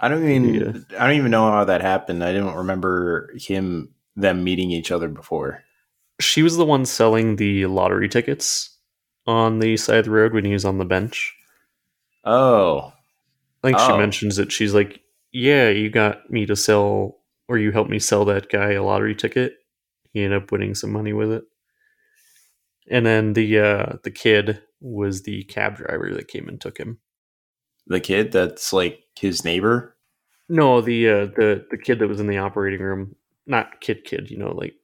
[0.00, 0.54] I don't even.
[0.54, 0.98] Yeah.
[1.00, 2.22] I don't even know how that happened.
[2.22, 5.62] I didn't remember him them meeting each other before.
[6.20, 8.76] She was the one selling the lottery tickets
[9.26, 11.34] on the side of the road when he was on the bench.
[12.24, 12.92] Oh,
[13.62, 13.98] I think she Oh.
[13.98, 15.00] mentions that she's like,
[15.32, 17.17] Yeah, you got me to sell
[17.48, 19.54] or you helped me sell that guy a lottery ticket.
[20.12, 21.44] He ended up winning some money with it.
[22.90, 26.98] And then the uh the kid was the cab driver that came and took him.
[27.86, 29.96] the kid that's like his neighbor.
[30.48, 34.30] No, the uh, the the kid that was in the operating room, not kid kid,
[34.30, 34.74] you know, like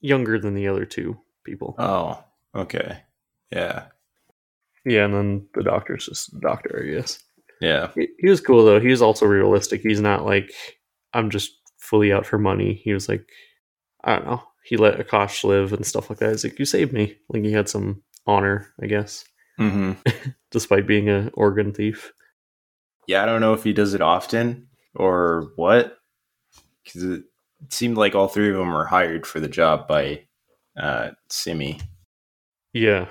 [0.00, 1.74] younger than the other two people.
[1.78, 2.22] Oh,
[2.54, 3.00] okay.
[3.50, 3.86] Yeah,
[4.84, 7.18] yeah, and then the doctor's just the doctor, I guess.
[7.60, 8.78] yeah, He, he was cool though.
[8.80, 9.80] He was also realistic.
[9.82, 10.52] He's not like
[11.14, 11.57] I'm just
[11.88, 12.74] fully out for money.
[12.74, 13.26] He was like,
[14.04, 14.42] I don't know.
[14.64, 16.30] He let Akash live and stuff like that.
[16.30, 17.16] He's like, you saved me.
[17.28, 19.24] Like he had some honor, I guess,
[19.58, 19.92] mm-hmm.
[20.50, 22.12] despite being a organ thief.
[23.06, 25.98] Yeah, I don't know if he does it often or what,
[26.84, 27.22] because it
[27.70, 30.24] seemed like all three of them were hired for the job by
[30.78, 31.80] uh, Simi.
[32.74, 33.06] Yeah,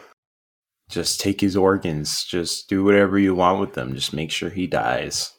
[0.89, 2.23] Just take his organs.
[2.23, 3.95] Just do whatever you want with them.
[3.95, 5.33] Just make sure he dies.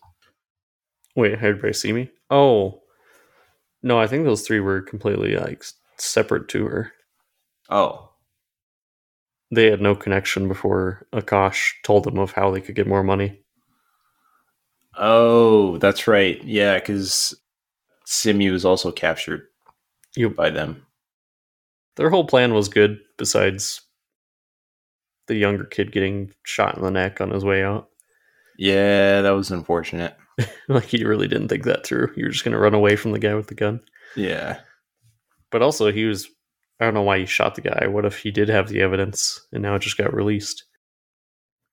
[1.15, 2.11] Wait, hired by Simi?
[2.31, 2.83] Oh,
[3.83, 5.65] no, I think those three were completely like
[5.97, 6.93] separate to her.
[7.71, 8.11] Oh,
[9.51, 13.43] They had no connection before Akash told them of how they could get more money.
[14.97, 16.43] oh, that's right.
[16.45, 17.35] Yeah, because
[18.05, 19.43] Simi was also captured
[20.17, 20.35] Yep.
[20.35, 20.85] by them.
[21.97, 23.83] Their whole plan was good, besides
[25.27, 27.91] the younger kid getting shot in the neck on his way out.
[28.57, 30.17] Yeah, that was unfortunate.
[30.69, 32.13] like he really didn't think that through.
[32.17, 33.81] You were just gonna run away from the guy with the gun.
[34.17, 34.61] Yeah.
[35.51, 36.29] But also, he was.
[36.81, 37.89] I don't know why he shot the guy.
[37.89, 40.65] What if he did have the evidence and now it just got released?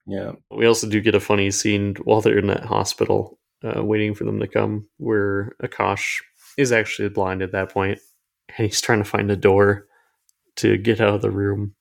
[0.08, 0.34] Yeah.
[0.49, 4.23] We also do get a funny scene while they're in that hospital, uh, waiting for
[4.23, 6.21] them to come, where Akash
[6.58, 7.99] is actually blind at that point,
[8.58, 9.86] and he's trying to find a door
[10.58, 11.75] to get out of the room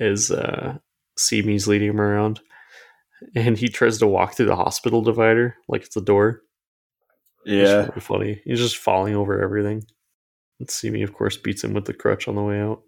[0.00, 0.78] as uh,
[1.16, 2.40] Simi's leading him around.
[3.34, 6.42] And he tries to walk through the hospital divider like it's a door.
[7.44, 7.86] Yeah.
[7.86, 8.42] really funny.
[8.44, 9.84] He's just falling over everything.
[10.58, 12.82] And Simi, of course, beats him with the crutch on the way out.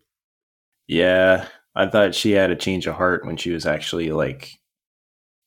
[0.87, 1.47] Yeah.
[1.75, 4.59] I thought she had a change of heart when she was actually like,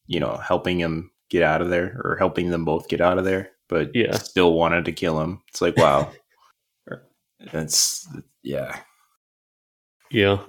[0.08, 3.26] you know, helping him get out of there or helping them both get out of
[3.26, 4.16] there, but Yeah.
[4.18, 5.42] still wanted to kill him.
[5.50, 6.12] It's like, wow.
[7.52, 8.08] That's,
[8.44, 8.80] yeah.
[10.12, 10.40] Yeah.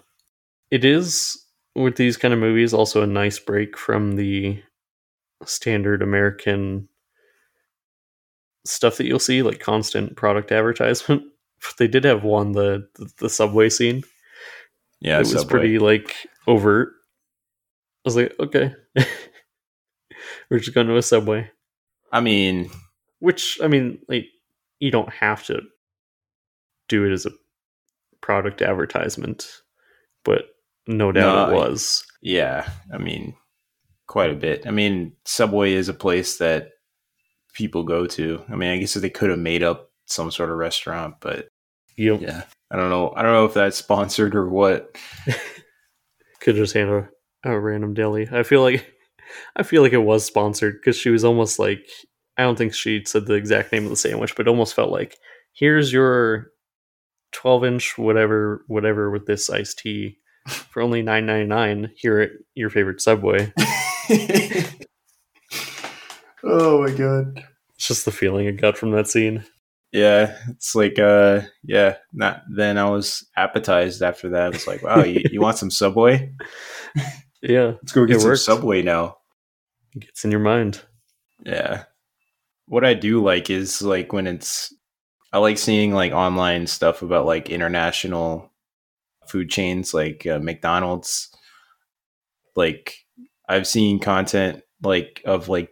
[0.70, 1.41] It is
[1.74, 4.62] with these kind of movies also a nice break from the
[5.44, 6.88] standard American
[8.64, 11.22] stuff that you'll see, like constant product advertisement.
[11.78, 14.02] They did have one, the the, the subway scene.
[15.00, 15.16] Yeah.
[15.16, 15.48] it was Subway.
[15.48, 16.16] pretty like
[16.48, 16.88] overt.
[16.88, 18.74] I was like, okay.
[20.50, 21.48] We're just going to a subway.
[22.10, 22.68] I mean,
[23.20, 24.26] Which I mean, like
[24.80, 25.62] you don't have to
[26.88, 27.30] do it as a
[28.20, 29.62] product advertisement,
[30.24, 30.46] but
[30.86, 32.04] no doubt No, it was.
[32.20, 32.68] yeah.
[32.92, 33.34] I mean,
[34.06, 34.66] quite a bit.
[34.66, 36.70] I mean, Subway is a place that
[37.54, 38.42] people go to.
[38.50, 41.48] I mean, I guess they could have made up some sort of restaurant, but
[41.96, 42.44] You yeah.
[42.70, 43.12] I don't know.
[43.16, 44.96] I don't know if that's sponsored or what.
[46.40, 47.08] could just hand a,
[47.44, 48.28] a random deli.
[48.30, 48.86] I feel like
[49.56, 51.86] I feel like it was sponsored because she was almost like
[52.36, 54.90] I don't think she said the exact name of the sandwich, but it almost felt
[54.90, 55.16] like
[55.54, 56.48] here's your
[57.32, 60.18] twelve inch whatever whatever with this iced tea
[60.48, 63.52] for only nine ninety nine here at your favorite Subway.
[66.44, 67.44] oh my god.
[67.76, 69.44] It's just the feeling I got from that scene.
[69.92, 74.54] Yeah, it's like uh yeah, not then I was appetized after that.
[74.54, 76.32] It's like, wow, you, you want some Subway?
[77.44, 78.40] Yeah, Let's go get It some worked.
[78.42, 79.16] Subway now.
[79.96, 80.80] it gets in your mind.
[81.44, 81.86] Yeah.
[82.66, 84.72] What I do like is like when it's
[85.32, 88.51] I like seeing like online stuff about like international
[89.28, 91.30] food chains like uh, McDonald's.
[92.54, 92.96] Like
[93.48, 95.70] I've seen content like of like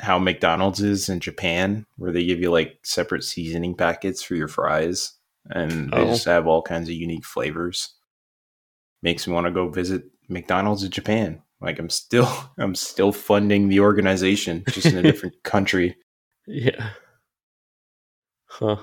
[0.00, 4.48] how McDonald's is in Japan where they give you like separate seasoning packets for your
[4.48, 5.14] fries
[5.48, 6.06] and they Oh.
[6.08, 7.94] just have all kinds of unique flavors.
[9.02, 11.42] Makes me want to go visit McDonald's in Japan.
[11.60, 12.28] Like I'm still
[12.58, 15.96] I'm still funding the organization just in a different country.
[16.46, 16.90] Yeah.
[18.48, 18.76] Huh.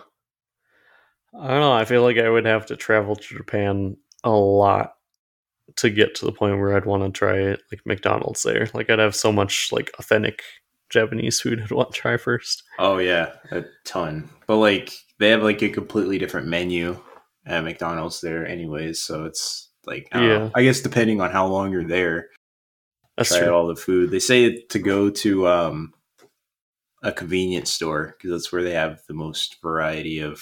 [1.39, 1.73] I don't know.
[1.73, 4.93] I feel like I would have to travel to Japan a lot
[5.77, 8.69] to get to the point where I'd want to try like McDonald's there.
[8.73, 10.43] Like I'd have so much like authentic
[10.89, 12.63] Japanese food I'd want to try first.
[12.77, 14.29] Oh yeah, a ton.
[14.47, 16.99] But like they have like a completely different menu
[17.45, 20.27] at McDonald's there anyways, so it's like I, know.
[20.27, 20.49] Yeah.
[20.55, 22.27] I guess depending on how long you're there,
[23.17, 23.53] That's try true.
[23.53, 24.11] all the food.
[24.11, 25.93] They say to go to um
[27.01, 30.41] a convenience store because that's where they have the most variety of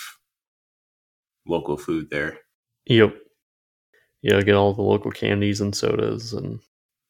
[1.47, 2.39] local food there.
[2.85, 3.15] Yep.
[4.21, 6.59] Yeah, get all the local candies and sodas and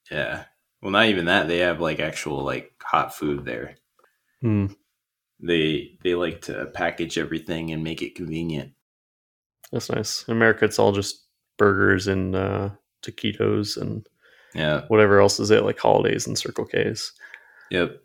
[0.10, 0.46] Yeah.
[0.82, 1.48] Well, not even that.
[1.48, 3.76] They have like actual like hot food there.
[4.42, 4.68] hmm,
[5.40, 8.72] They they like to package everything and make it convenient.
[9.72, 10.24] that's nice.
[10.28, 11.26] In America it's all just
[11.58, 12.70] burgers and uh
[13.04, 14.08] taquitos and
[14.56, 14.86] Yeah.
[14.88, 17.12] whatever else is it, like holidays and Circle K's.
[17.72, 18.02] Yep.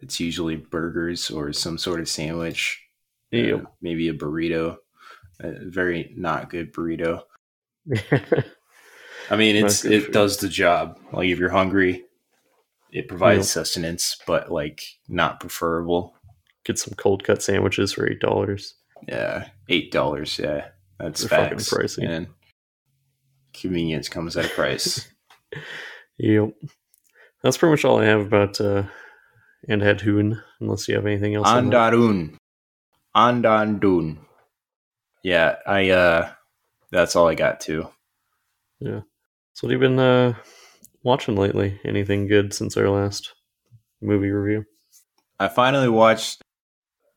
[0.00, 2.82] It's usually burgers or some sort of sandwich.
[3.32, 3.60] Yep.
[3.62, 4.76] uh, maybe a burrito.
[5.40, 7.22] A very not good burrito.
[9.30, 10.12] I mean, it's it food.
[10.12, 10.98] does the job.
[11.12, 12.04] Like if you're hungry,
[12.92, 16.14] it provides sustenance, but like not preferable.
[16.64, 18.74] get some cold cut sandwiches for eight dollars.
[19.06, 20.38] Yeah, eight dollars.
[20.38, 20.68] Yeah,
[20.98, 22.02] that's fucking pricey.
[22.02, 22.28] man.
[23.52, 25.08] convenience comes at a price.
[26.20, 26.50] Yep.
[27.44, 28.82] That's pretty much all I have about uh,
[29.68, 29.82] and
[30.60, 31.46] unless you have anything else.
[31.46, 31.70] on.
[31.70, 32.36] Andarun.
[33.16, 34.18] Andandun.
[35.22, 36.30] Yeah, I uh
[36.90, 37.88] that's all I got too.
[38.80, 39.00] Yeah.
[39.52, 40.34] So what have you been uh,
[41.02, 41.80] watching lately?
[41.84, 43.34] Anything good since our last
[44.00, 44.64] movie review?
[45.40, 46.42] I finally watched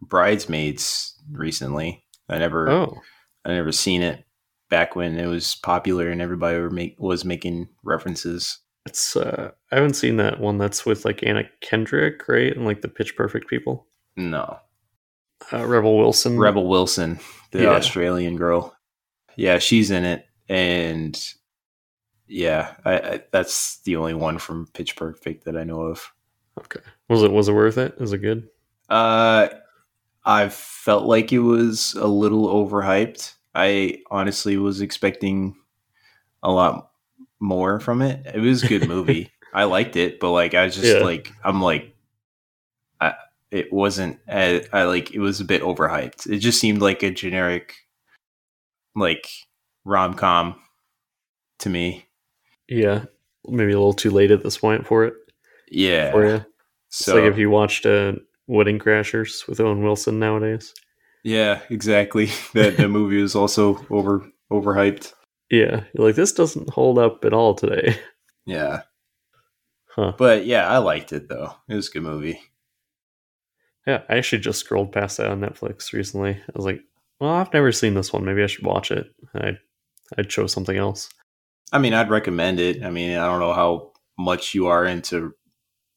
[0.01, 2.03] Bridesmaids recently.
[2.27, 2.97] I never Oh,
[3.45, 4.25] I never seen it
[4.69, 8.59] back when it was popular and everybody were make, was making references.
[8.87, 10.57] it's uh, I haven't seen that one.
[10.57, 12.55] That's with like Anna Kendrick, right?
[12.55, 13.87] And like the Pitch Perfect people.
[14.15, 14.57] No.
[15.51, 16.37] Uh, Rebel Wilson.
[16.39, 17.19] Rebel Wilson,
[17.51, 17.69] the Yeah.
[17.71, 18.75] Australian girl.
[19.35, 21.17] Yeah, she's in it and
[22.27, 26.11] yeah, I, I that's the only one from Pitch Perfect that I know of.
[26.59, 26.79] Okay.
[27.09, 27.95] Was it was it worth it?
[27.99, 28.47] Is it good?
[28.89, 29.49] Uh,
[30.25, 33.33] I felt like it was a little overhyped.
[33.55, 35.55] I honestly was expecting
[36.43, 36.91] a lot
[37.39, 38.25] more from it.
[38.33, 39.29] It was a good movie.
[39.53, 41.03] I liked it, but like I was just Yeah.
[41.03, 41.90] like I'm like,
[43.51, 44.19] it wasn't.
[44.27, 46.29] I, I like it was a bit overhyped.
[46.29, 47.75] It just seemed like a generic,
[48.95, 49.27] like
[49.85, 50.55] rom com
[51.59, 52.05] to me.
[52.67, 53.05] Yeah.
[53.47, 55.13] Maybe a little too late at this point for it.
[55.69, 56.11] Yeah.
[56.11, 56.45] For you.
[56.89, 58.13] So it's like if you watched uh,
[58.47, 60.73] Wedding Crashers with Owen Wilson nowadays.
[61.23, 62.29] yeah, exactly.
[62.53, 65.13] That the movie was also over overhyped.
[65.49, 65.83] Yeah.
[65.93, 67.97] You're like, this doesn't hold up at all today.
[68.45, 68.81] Yeah.
[69.87, 70.13] Huh.
[70.17, 71.53] But yeah, I liked it though.
[71.67, 72.39] It was a good movie.
[73.87, 76.31] Yeah, I actually just scrolled past that on Netflix recently.
[76.33, 76.81] I was like,
[77.19, 78.25] well, I've never seen this one.
[78.25, 79.07] Maybe I should watch it.
[79.35, 79.57] I
[80.17, 81.09] I chose something else.
[81.71, 82.83] I mean, I'd recommend it.
[82.83, 85.33] I mean, I don't know how much you are into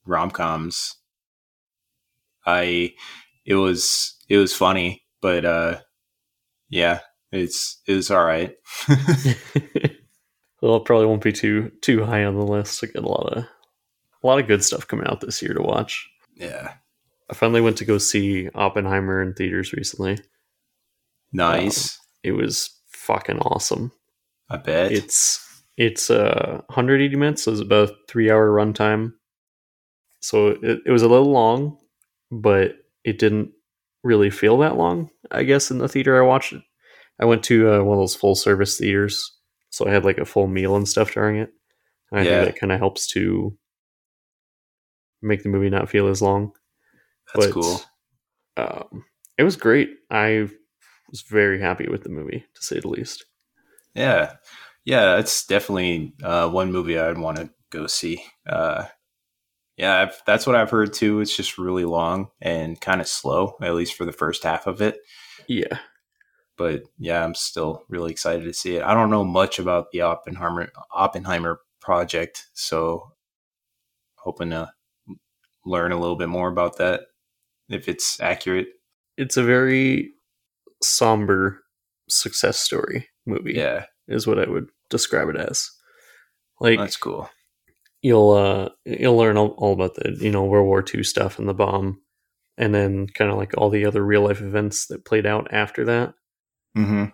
[0.07, 0.97] rom coms.
[2.47, 2.95] I
[3.45, 5.81] it was it was funny, but uh
[6.69, 7.01] yeah,
[7.33, 8.55] it's it was all right.
[10.63, 12.83] well, it probably won't be too too high on the list.
[12.83, 15.63] I get a lot of a lot of good stuff coming out this year to
[15.63, 16.09] watch.
[16.35, 16.75] yeah.
[17.31, 20.19] I finally went to go see Oppenheimer in theaters recently.
[21.33, 21.99] Nice.
[22.23, 23.93] It was fucking awesome.
[24.51, 24.93] I bet.
[24.93, 25.41] It's
[25.77, 29.13] it's uh 180 minutes, so it's about a three hour runtime.
[30.21, 31.79] So it, it was a little long,
[32.31, 33.51] but it didn't
[34.03, 35.11] really feel that long.
[35.31, 36.63] I guess in the theater I watched it,
[37.21, 39.33] I went to uh, one of those full service theaters,
[39.71, 41.51] so I had like a full meal and stuff during it.
[42.11, 42.37] And I Yeah.
[42.45, 43.57] think that kind of helps to
[45.23, 46.53] make the movie not feel as long.
[47.35, 47.81] That's but, cool.
[48.57, 49.05] Um,
[49.39, 49.91] it was great.
[50.11, 50.49] I
[51.11, 53.25] was very happy with the movie, to say the least.
[53.95, 54.35] Yeah.
[54.85, 58.23] Yeah, it's definitely uh one movie I'd want to go see.
[58.47, 58.87] Uh
[59.77, 61.21] yeah, I've, that's what I've heard too.
[61.21, 64.81] It's just really long and kind of slow, at least for the first half of
[64.83, 64.99] it.
[65.49, 65.79] Yeah.
[66.57, 68.83] but yeah, I'm still really excited to see it.
[68.83, 73.13] I don't know much about the Oppenheimer Oppenheimer project, so
[74.17, 74.73] hoping to
[75.65, 77.03] learn a little bit more about that
[77.69, 78.69] if it's accurate.
[79.17, 80.11] it's a very
[80.83, 81.63] somber
[82.09, 85.71] success story movie Yeah, is what i would describe it as
[86.61, 87.29] like that's cool.
[88.03, 91.49] you'll uh you'll learn all, all about the you know world war ii stuff and
[91.49, 92.01] the bomb
[92.59, 95.85] and then kind of like all the other real life events that played out after
[95.85, 96.15] that
[96.77, 97.05] Mm-hmm.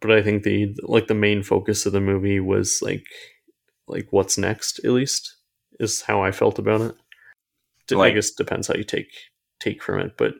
[0.00, 3.04] but i think the like the main focus of the movie was like
[3.88, 5.36] like what's next at least
[5.80, 6.94] is how i felt about it
[7.88, 9.08] D- i Like- guess depends how you take
[9.62, 10.34] take from it but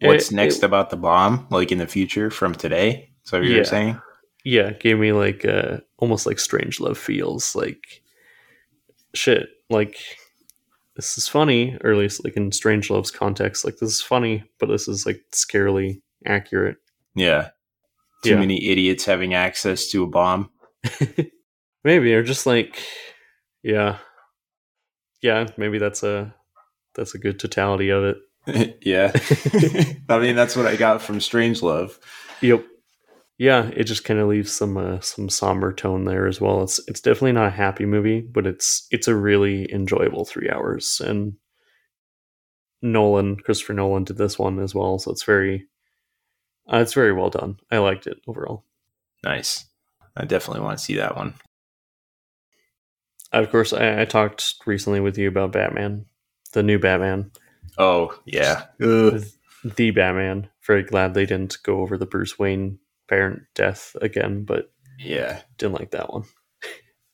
[0.00, 1.46] What's it- next it- about the bomb?
[1.50, 3.10] Like in the future from today?
[3.24, 3.56] Is that what Yeah.
[3.56, 4.00] you're saying?
[4.44, 8.02] yeah gave me like uh almost like Strangelove feels like
[9.14, 9.98] shit like
[10.94, 14.68] this is funny or at least like in Strangelove's context like this is funny but
[14.68, 16.76] this is like scarily accurate
[17.16, 17.50] Yeah.
[18.24, 18.38] Too Yeah.
[18.40, 20.50] many idiots having access to a bomb.
[21.84, 22.80] maybe or just like
[23.62, 23.98] yeah
[25.22, 26.34] yeah maybe that's a
[26.94, 28.16] that's a good totality of it
[28.82, 29.12] yeah.
[30.08, 31.98] I mean, that's what I got from Strangelove.
[32.40, 32.64] Yep.
[33.38, 36.62] Yeah, it just kind of leaves some uh, some somber tone there as well.
[36.62, 41.02] It's it's definitely not a happy movie, but it's it's a really enjoyable three hours.
[41.04, 41.34] And
[42.80, 45.66] Nolan, Christopher Nolan, did this one as well, so it's very
[46.72, 47.58] uh, it's very well done.
[47.70, 48.64] I liked it overall.
[49.22, 49.66] Nice.
[50.16, 51.34] I definitely want to see that one.
[53.32, 56.06] Of course, I, I talked recently with you about Batman,
[56.52, 57.32] the new Batman,
[57.78, 58.66] Oh, yeah.
[58.80, 59.22] Ugh.
[59.76, 60.48] the Batman.
[60.66, 65.40] Very glad they didn't go over the Bruce Wayne parent death again, but Yeah.
[65.58, 66.24] didn't like that one.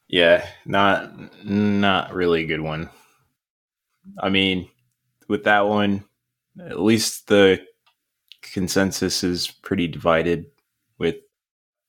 [0.09, 1.11] Yeah, not
[1.45, 2.91] not really a good one.
[4.21, 4.69] I mean,
[5.29, 6.05] with that one,
[6.61, 7.65] at least the
[8.43, 10.47] consensus is pretty divided
[10.99, 11.17] with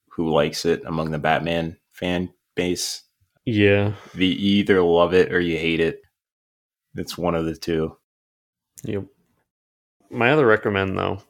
[0.09, 3.03] who likes it among the Batman fan base.
[3.45, 3.93] Yeah.
[4.15, 6.01] The, you either love it or you hate it.
[6.95, 7.97] It's one of the two.
[8.83, 9.05] Yep.
[10.09, 11.21] My other recommend though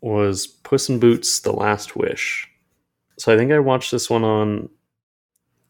[0.00, 2.48] was Puss in Boots: The Last Wish.
[3.18, 4.68] So I think I watched this one on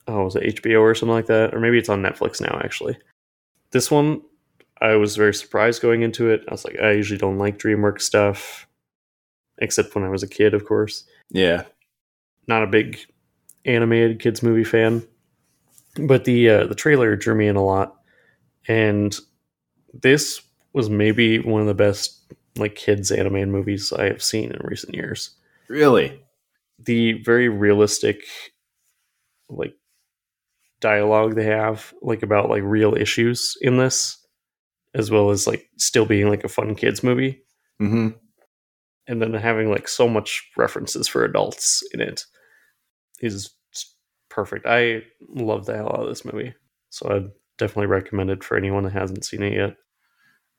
[0.07, 2.97] oh was it HBO or something like that, or maybe it's on Netflix now actually.
[3.70, 4.22] This one
[4.80, 6.45] I was very surprised going into it.
[6.49, 8.66] I was like, I usually don't like DreamWorks stuff,
[9.59, 11.05] except when I was a kid, of course.
[11.30, 11.64] Yeah.
[12.47, 12.99] Not a big
[13.64, 15.07] animated kids movie fan,
[16.07, 17.97] but the uh, the trailer drew me in a lot,
[18.68, 19.16] and
[19.95, 20.43] this
[20.75, 22.20] was maybe one of the best
[22.57, 25.31] like kids animated movies I have seen in recent years.
[25.68, 26.20] Really?
[26.79, 28.20] The very realistic
[29.49, 29.75] like
[30.81, 34.18] dialogue they have like about like real issues in this
[34.95, 37.41] as well as like still being like a fun kids movie
[37.81, 38.09] Mm-hmm.
[39.09, 42.25] and then having like so much references for adults in it
[43.20, 43.51] is
[44.31, 44.64] perfect.
[44.66, 46.55] I love the hell out of this movie.
[46.91, 49.77] So I'd definitely recommend it for anyone that hasn't seen it yet.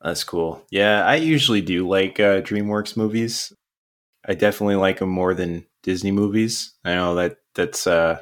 [0.02, 0.64] That's cool.
[0.70, 3.52] Yeah, I usually do like uh, DreamWorks movies.
[4.26, 6.74] I definitely like them more than Disney movies.
[6.84, 8.20] I know that that's uh,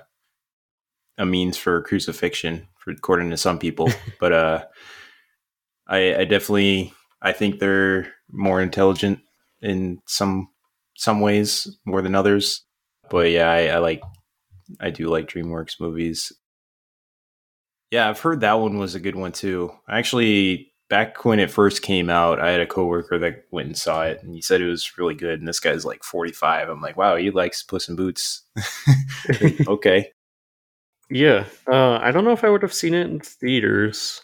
[1.18, 4.64] a means for crucifixion, for, according to some people, but uh,
[5.86, 9.20] I, I definitely I think they're more intelligent
[9.60, 10.48] in some
[10.96, 12.64] some ways more than others.
[13.10, 14.02] But yeah, I, I like
[14.80, 16.32] I do like DreamWorks movies.
[17.90, 19.72] Yeah, I've heard that one was a good one too.
[19.86, 23.76] I actually, back when it first came out, I had a coworker that went and
[23.76, 25.40] saw it, and he said it was really good.
[25.40, 26.68] And this guy's like forty five.
[26.68, 28.42] I'm like, wow, he likes Puss in Boots.
[29.66, 30.12] okay,
[31.10, 34.22] Yeah, uh, I don't know if I would have seen it in theaters.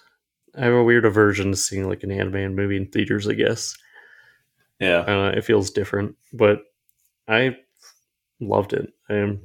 [0.57, 3.27] I have a weird aversion to seeing like an animated movie in theaters.
[3.27, 3.77] I guess
[4.79, 6.62] yeah, uh, it feels different, but
[7.27, 7.57] I
[8.39, 8.93] loved it.
[9.09, 9.41] I'm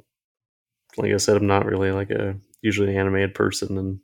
[0.95, 3.99] like I said, I'm not really like a usually an animated person, and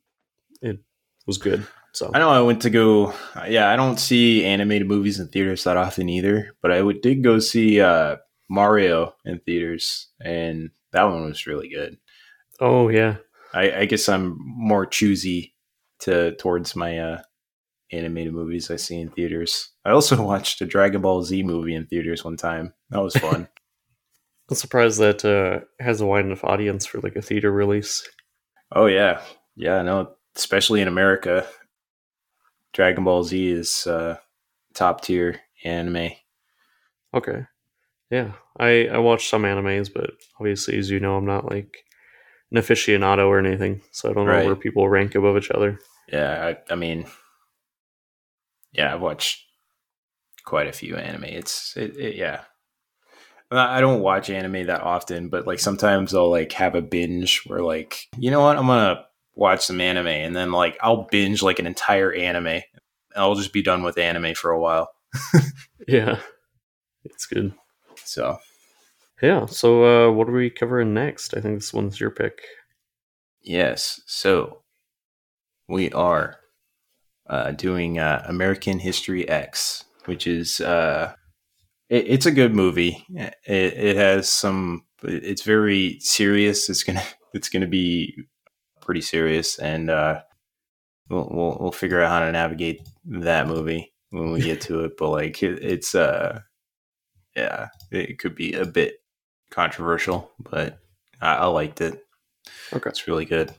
[0.63, 0.79] it
[1.27, 1.67] was good.
[1.93, 3.13] So I know I went to go.
[3.47, 7.23] Yeah, I don't see animated movies in theaters that often either, but I would, did
[7.23, 8.17] go see uh,
[8.49, 11.97] Mario in theaters, and that one was really good.
[12.59, 13.17] oh yeah,
[13.53, 15.53] I, I guess I'm more choosy
[15.99, 17.21] to towards my uh,
[17.91, 19.69] animated movies I see in theaters.
[19.83, 22.73] I also watched a Dragon Ball Z movie in theaters one time.
[22.89, 23.47] That was fun.
[24.49, 28.07] I'm surprised that uh, has a wide enough audience for like a theater release.
[28.73, 29.21] oh yeah,
[29.55, 29.81] yeah.
[29.81, 31.45] No, especially in America,
[32.73, 34.17] Dragon Ball Z is uh,
[34.73, 36.11] top tier anime.
[37.13, 37.45] Okay.
[38.09, 38.33] Yeah.
[38.59, 41.75] I, I watch some animes, but obviously, as you know, I'm not like
[42.51, 43.81] an aficionado or anything.
[43.91, 44.45] So I don't know Right.
[44.45, 45.79] where people rank above each other.
[46.11, 47.05] Yeah, I, I mean,
[48.73, 49.45] yeah, I've watched
[50.45, 51.25] quite a few anime.
[51.25, 52.41] It's it, it yeah.
[53.51, 57.41] I I don't watch anime that often, but like sometimes I'll like have a binge
[57.47, 59.05] where like, you know what, I'm gonna
[59.35, 62.61] watch some anime and then like I'll binge like an entire anime.
[63.15, 64.89] I'll just be done with anime for a while.
[65.87, 66.19] Yeah.
[67.03, 67.53] It's good.
[68.05, 68.37] So
[69.21, 69.45] Yeah.
[69.47, 71.35] So uh, what are we covering next?
[71.35, 72.41] I think this one's your pick.
[73.41, 74.61] yes, so
[75.67, 76.37] we are
[77.29, 81.13] uh, doing uh, American History X, which is uh,
[81.89, 83.05] it, it's a good movie.
[83.15, 84.85] It, it has some.
[85.03, 86.69] It's very serious.
[86.69, 87.03] It's gonna
[87.33, 88.15] it's gonna be
[88.81, 90.21] pretty serious, and uh,
[91.09, 94.97] we'll, we'll we'll figure out how to navigate that movie when we get to it.
[94.97, 96.41] But like it, it's uh
[97.35, 99.01] yeah, it could be a bit
[99.49, 100.79] controversial, but
[101.21, 102.05] I, I liked it.
[102.73, 102.89] Okay.
[102.89, 103.53] It's really good.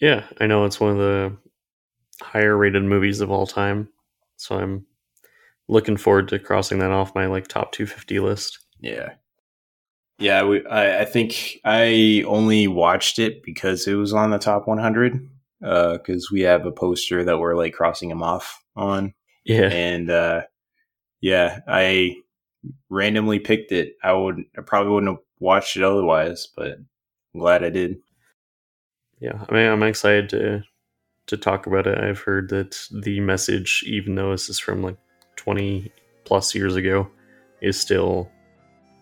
[0.00, 0.24] Yeah.
[0.40, 1.36] I know it's one of the
[2.20, 3.88] higher rated movies of all time.
[4.36, 4.86] So I'm
[5.68, 8.58] looking forward to crossing that off my like top 250 list.
[8.80, 9.14] Yeah.
[10.18, 14.66] Yeah, we, I, I think I only watched it because it was on the top
[14.66, 15.28] 100.
[15.60, 19.12] Because we have a poster that we're like crossing them off on,
[19.44, 19.68] Yeah.
[19.72, 20.42] and uh,
[21.20, 22.14] yeah, I
[22.88, 23.94] randomly picked it.
[24.04, 26.74] I would, I probably wouldn't have watched it otherwise, but
[27.34, 27.96] I'm glad I did.
[29.18, 30.62] Yeah, I mean, I'm excited to
[31.26, 31.98] to talk about it.
[31.98, 34.96] I've heard that the message, even though this is from like
[35.36, 35.92] 20
[36.24, 37.10] plus years ago,
[37.60, 38.30] is still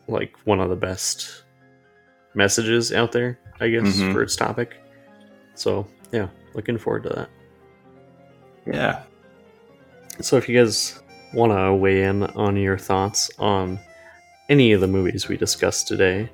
[0.09, 1.43] like one of the best
[2.35, 3.39] messages out there.
[3.61, 4.13] I guess Mhm.
[4.13, 4.77] for its topic.
[5.55, 7.29] So yeah, looking forward to that.
[8.67, 9.03] Yeah,
[10.21, 10.99] So if you guys
[11.35, 13.79] want to weigh in on your thoughts on
[14.49, 16.29] any of the movies we discussed today,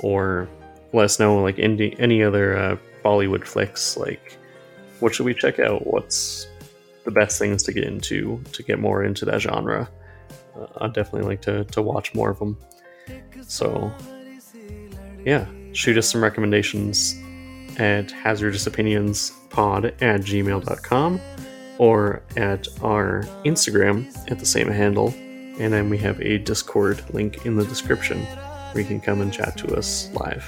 [0.00, 0.48] or
[0.92, 4.36] let us know like any any other uh, Bollywood flicks, like
[5.00, 5.86] what should we check out?
[5.86, 6.46] What's
[7.04, 9.88] the best things to get into to get more into that genre?
[10.58, 12.56] Uh, I'd definitely like to to watch more of them.
[13.42, 13.92] So
[15.24, 17.14] yeah, shoot us some recommendations
[17.78, 21.20] at hazardousopinionspod at gmail.com
[21.78, 25.14] or at our Instagram at the same handle.
[25.58, 28.20] And then we have a Discord link in the description
[28.72, 30.44] where you can come and chat to us live.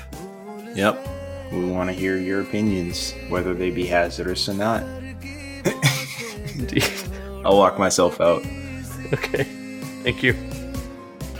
[0.74, 1.08] Yep.
[1.52, 4.82] We want to hear your opinions, whether they be hazardous or not.
[6.54, 6.84] Indeed.
[7.44, 8.44] I'll walk myself out.
[9.12, 9.44] Okay.
[10.02, 10.34] Thank you.